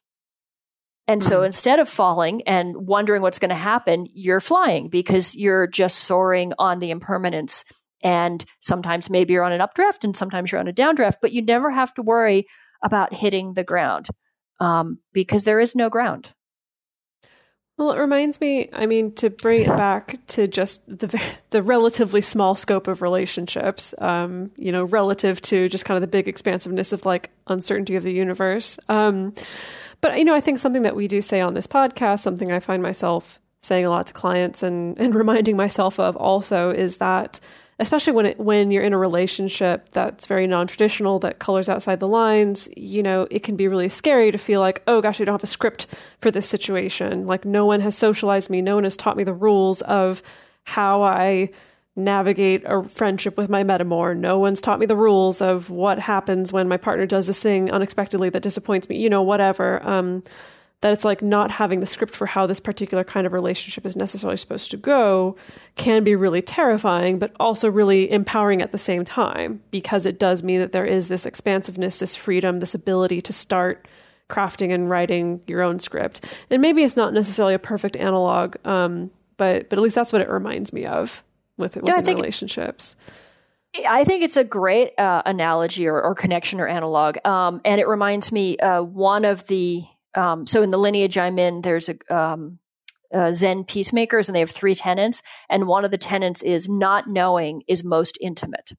[1.09, 1.47] And so mm-hmm.
[1.47, 6.53] instead of falling and wondering what's going to happen, you're flying because you're just soaring
[6.61, 7.65] on the impermanence.
[8.05, 11.43] And sometimes maybe you're on an updraft and sometimes you're on a downdraft, but you
[11.43, 12.47] never have to worry
[12.85, 14.09] about hitting the ground.
[14.61, 16.33] Um, because there is no ground.
[17.79, 22.21] Well, it reminds me, I mean, to bring it back to just the the relatively
[22.21, 26.93] small scope of relationships, um, you know, relative to just kind of the big expansiveness
[26.93, 28.81] of like uncertainty of the universe.
[28.89, 29.33] Um,
[30.01, 32.59] but you know, I think something that we do say on this podcast, something I
[32.59, 37.39] find myself saying a lot to clients and and reminding myself of also is that
[37.81, 42.09] especially when it, when you're in a relationship that's very non-traditional that colors outside the
[42.09, 45.35] lines you know it can be really scary to feel like oh gosh i don't
[45.35, 45.87] have a script
[46.21, 47.27] for this situation.
[47.27, 48.61] Like no one has socialized me.
[48.61, 50.23] No one has taught me the rules of
[50.65, 51.51] how i
[51.97, 54.17] navigate a friendship with my metamor.
[54.17, 57.73] No one's taught me the rules of what happens when my partner does this thing
[57.73, 59.85] unexpectedly that disappoints me you know whatever.
[59.87, 60.23] Um,
[60.81, 63.97] that it's like not having the script for how this particular kind of relationship is
[63.97, 65.37] necessarily supposed to go
[65.75, 70.43] can be really terrifying, but also really empowering at the same time because it does
[70.43, 73.89] mean that there is this expansiveness, this freedom, this ability to start
[74.29, 76.25] crafting and writing your own script.
[76.51, 80.23] And maybe it's not necessarily a perfect analog, um, but but at least that's what
[80.23, 81.25] it reminds me of
[81.57, 82.95] with with yeah, relationships.
[83.87, 87.87] I think it's a great uh, analogy or, or, connection or analog, um, and it
[87.87, 91.97] reminds me uh, one of the um, so in the lineage I'm in, there's a,
[92.15, 92.59] um,
[93.13, 95.23] uh, Zen peacemakers, and they have three tenets.
[95.49, 98.73] And one of the tenets is not knowing is most intimate.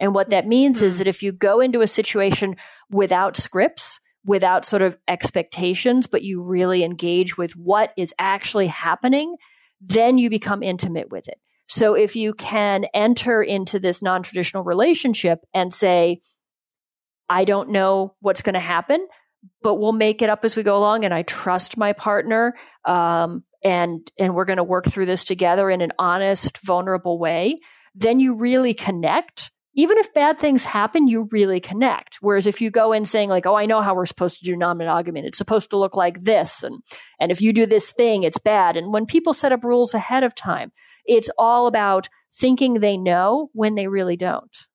[0.00, 0.86] And what that means mm-hmm.
[0.86, 0.98] is hmm.
[0.98, 2.56] that if you go into a situation
[2.90, 9.36] without scripts, without sort of expectations, but you really engage with what is actually happening,
[9.80, 11.38] then you become intimate with it.
[11.66, 16.20] So if you can enter into this non traditional relationship and say,
[17.28, 19.06] I don't know what's going to happen,
[19.62, 21.04] but we'll make it up as we go along.
[21.04, 22.54] And I trust my partner.
[22.84, 27.58] Um, and, and we're going to work through this together in an honest, vulnerable way.
[27.94, 29.50] Then you really connect.
[29.74, 32.18] Even if bad things happen, you really connect.
[32.20, 34.56] Whereas if you go in saying like, "Oh, I know how we're supposed to do
[34.56, 36.82] non-monogamy, it's supposed to look like this," and
[37.20, 38.76] and if you do this thing, it's bad.
[38.76, 40.72] And when people set up rules ahead of time,
[41.04, 44.66] it's all about thinking they know when they really don't.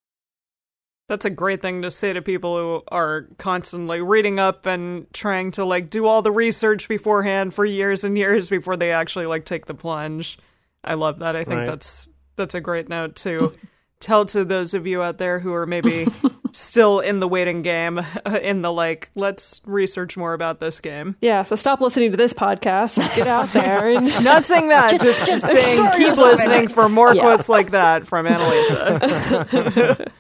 [1.10, 5.52] That's a great thing to say to people who are constantly reading up and trying
[5.52, 9.44] to like do all the research beforehand for years and years before they actually like
[9.44, 10.38] take the plunge.
[10.84, 11.36] I love that.
[11.36, 11.66] I think right.
[11.66, 13.54] that's that's a great note to
[14.00, 16.08] tell to those of you out there who are maybe
[16.54, 18.00] still in the waiting game,
[18.42, 21.16] in the like, let's research more about this game.
[21.22, 23.16] Yeah, so stop listening to this podcast.
[23.16, 23.90] Get out there.
[23.90, 27.22] And Not saying that, just, just saying keep listening for more yeah.
[27.22, 30.12] quotes like that from Annalisa.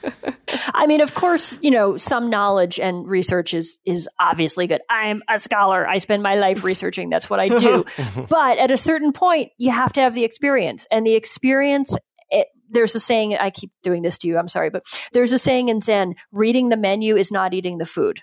[0.73, 4.81] I mean, of course, you know, some knowledge and research is is obviously good.
[4.89, 5.88] I'm a scholar.
[5.88, 7.09] I spend my life researching.
[7.09, 7.86] That's what I do.
[8.29, 12.03] but at a certain point, you have to have the experience, and the experience it,
[12.74, 15.69] there's a saying, I keep doing this to you, I'm sorry, but there's a saying
[15.69, 18.21] in Zen, reading the menu is not eating the food.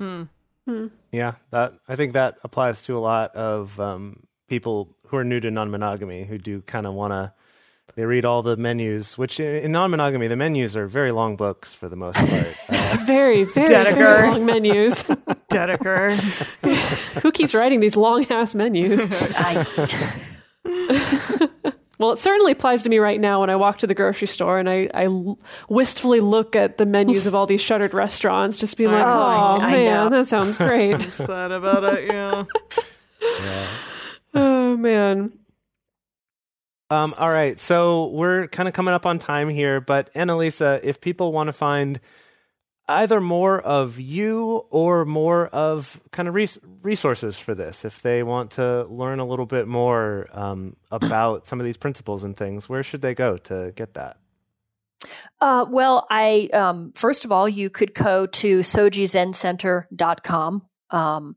[0.00, 0.24] Hmm.
[0.66, 0.86] Hmm.
[1.12, 5.40] Yeah, that I think that applies to a lot of um, people who are new
[5.40, 7.32] to non-monogamy who do kind of want to
[7.96, 11.88] they read all the menus, which in non-monogamy the menus are very long books for
[11.88, 12.56] the most part.
[12.84, 13.94] Uh, very, very, Dedeker.
[13.94, 15.02] very long menus.
[15.52, 16.12] Dedeker.
[17.22, 19.08] Who keeps writing these long ass menus?
[19.36, 21.50] I...
[21.98, 24.58] Well, it certainly applies to me right now when I walk to the grocery store
[24.58, 25.08] and I, I
[25.68, 30.10] wistfully look at the menus of all these shuttered restaurants, just being like, oh, man,
[30.10, 30.94] that sounds great.
[30.94, 32.44] I'm sad about it, yeah.
[33.22, 33.66] yeah.
[34.34, 35.32] Oh, man.
[36.90, 41.00] Um, all right, so we're kind of coming up on time here, but Annalisa, if
[41.00, 41.98] people want to find
[42.88, 47.84] either more of you or more of kind of res- resources for this.
[47.84, 52.24] If they want to learn a little bit more um, about some of these principles
[52.24, 54.18] and things where should they go to get that?
[55.40, 61.36] Uh, well i um, first of all you could go to sojizencenter.com um,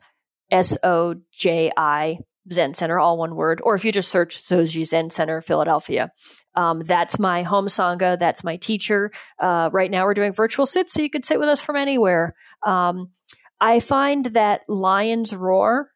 [0.49, 2.17] s-o-j-i
[2.51, 6.11] Zen Center, all one word, or if you just search Soji Zen Center Philadelphia.
[6.55, 8.19] Um, that's my home sangha.
[8.19, 9.11] That's my teacher.
[9.39, 12.35] Uh, right now, we're doing virtual sits, so you could sit with us from anywhere.
[12.65, 13.11] Um,
[13.59, 15.91] I find that Lions Roar,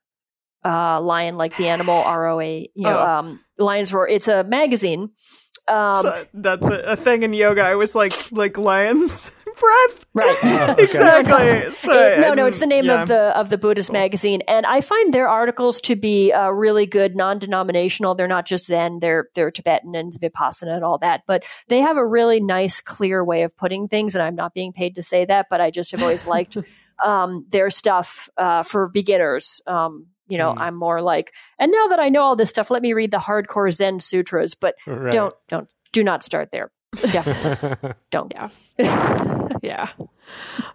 [0.64, 3.06] uh, lion like the animal, R O A, you know, oh.
[3.06, 4.08] um, Lions Roar.
[4.08, 5.12] It's a magazine.
[5.68, 7.62] Um, so that's a, a, thing in yoga.
[7.62, 9.32] I was like, like lions
[9.62, 10.05] breath.
[10.14, 10.38] Right.
[10.43, 10.84] Oh, okay.
[10.84, 11.72] exactly.
[11.72, 13.01] So, it, no, no, it's the name yeah.
[13.01, 13.99] of the of the Buddhist cool.
[13.99, 18.16] magazine, and I find their articles to be uh, really good, non-denominational.
[18.16, 21.22] They're not just Zen; they're they're Tibetan and Vipassana and all that.
[21.28, 24.16] But they have a really nice, clear way of putting things.
[24.16, 26.57] And I'm not being paid to say that, but I just have always liked
[27.03, 29.62] um, their stuff uh, for beginners.
[29.68, 30.59] Um, you know, mm.
[30.59, 33.18] I'm more like, and now that I know all this stuff, let me read the
[33.18, 34.55] hardcore Zen sutras.
[34.55, 35.12] But right.
[35.12, 36.72] don't don't do not start there.
[36.96, 38.34] Definitely don't.
[38.36, 38.50] Yeah.
[39.62, 39.89] yeah.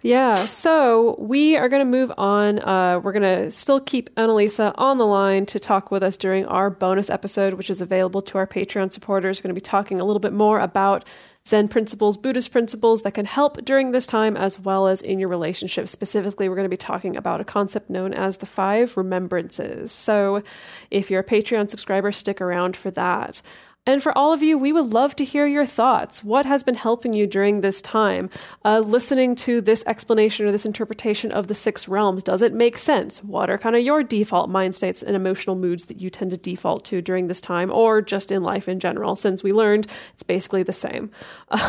[0.03, 0.35] Yeah.
[0.37, 2.59] So we are going to move on.
[2.61, 6.47] Uh, we're going to still keep Annalisa on the line to talk with us during
[6.47, 9.39] our bonus episode, which is available to our Patreon supporters.
[9.39, 11.07] We're going to be talking a little bit more about
[11.47, 15.29] Zen principles, Buddhist principles that can help during this time as well as in your
[15.29, 15.89] relationship.
[15.89, 19.93] Specifically, we're going to be talking about a concept known as the five remembrances.
[19.93, 20.43] So
[20.91, 23.43] if you're a Patreon subscriber, stick around for that.
[23.87, 26.25] And for all of you, we would love to hear your thoughts.
[26.25, 28.31] What has been helping you during this time?
[28.65, 32.79] Uh, listening to this explanation or this interpretation of the six realms, does it make
[32.79, 33.23] sense?
[33.23, 36.37] What are kind of your default mind states and emotional moods that you tend to
[36.37, 39.15] default to during this time or just in life in general?
[39.15, 41.11] Since we learned it's basically the same.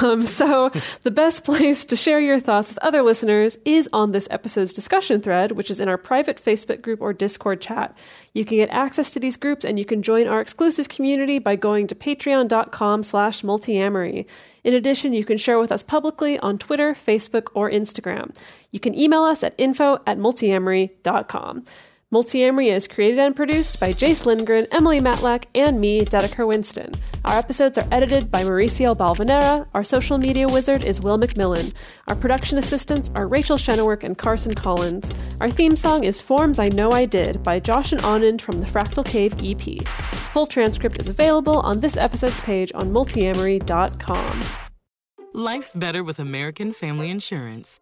[0.01, 0.69] Um, so,
[1.03, 5.21] the best place to share your thoughts with other listeners is on this episode's discussion
[5.21, 7.95] thread, which is in our private Facebook group or Discord chat.
[8.33, 11.55] You can get access to these groups and you can join our exclusive community by
[11.55, 14.25] going to patreon.com slash multiamory.
[14.63, 18.33] In addition, you can share with us publicly on Twitter, Facebook, or Instagram.
[18.71, 21.65] You can email us at info at multiamory.com.
[22.13, 26.93] Multiamory is created and produced by Jase Lindgren, Emily Matlack, and me, Dedeker Winston.
[27.25, 29.67] Our episodes are edited by Mauricio Balvanera.
[29.73, 31.73] Our social media wizard is Will McMillan.
[32.07, 35.13] Our production assistants are Rachel Shennework and Carson Collins.
[35.41, 38.65] Our theme song is Forms I Know I Did by Josh and Anand from the
[38.65, 39.85] Fractal Cave EP.
[40.31, 44.43] Full transcript is available on this episode's page on multiamory.com.
[45.33, 47.81] Life's better with American Family Insurance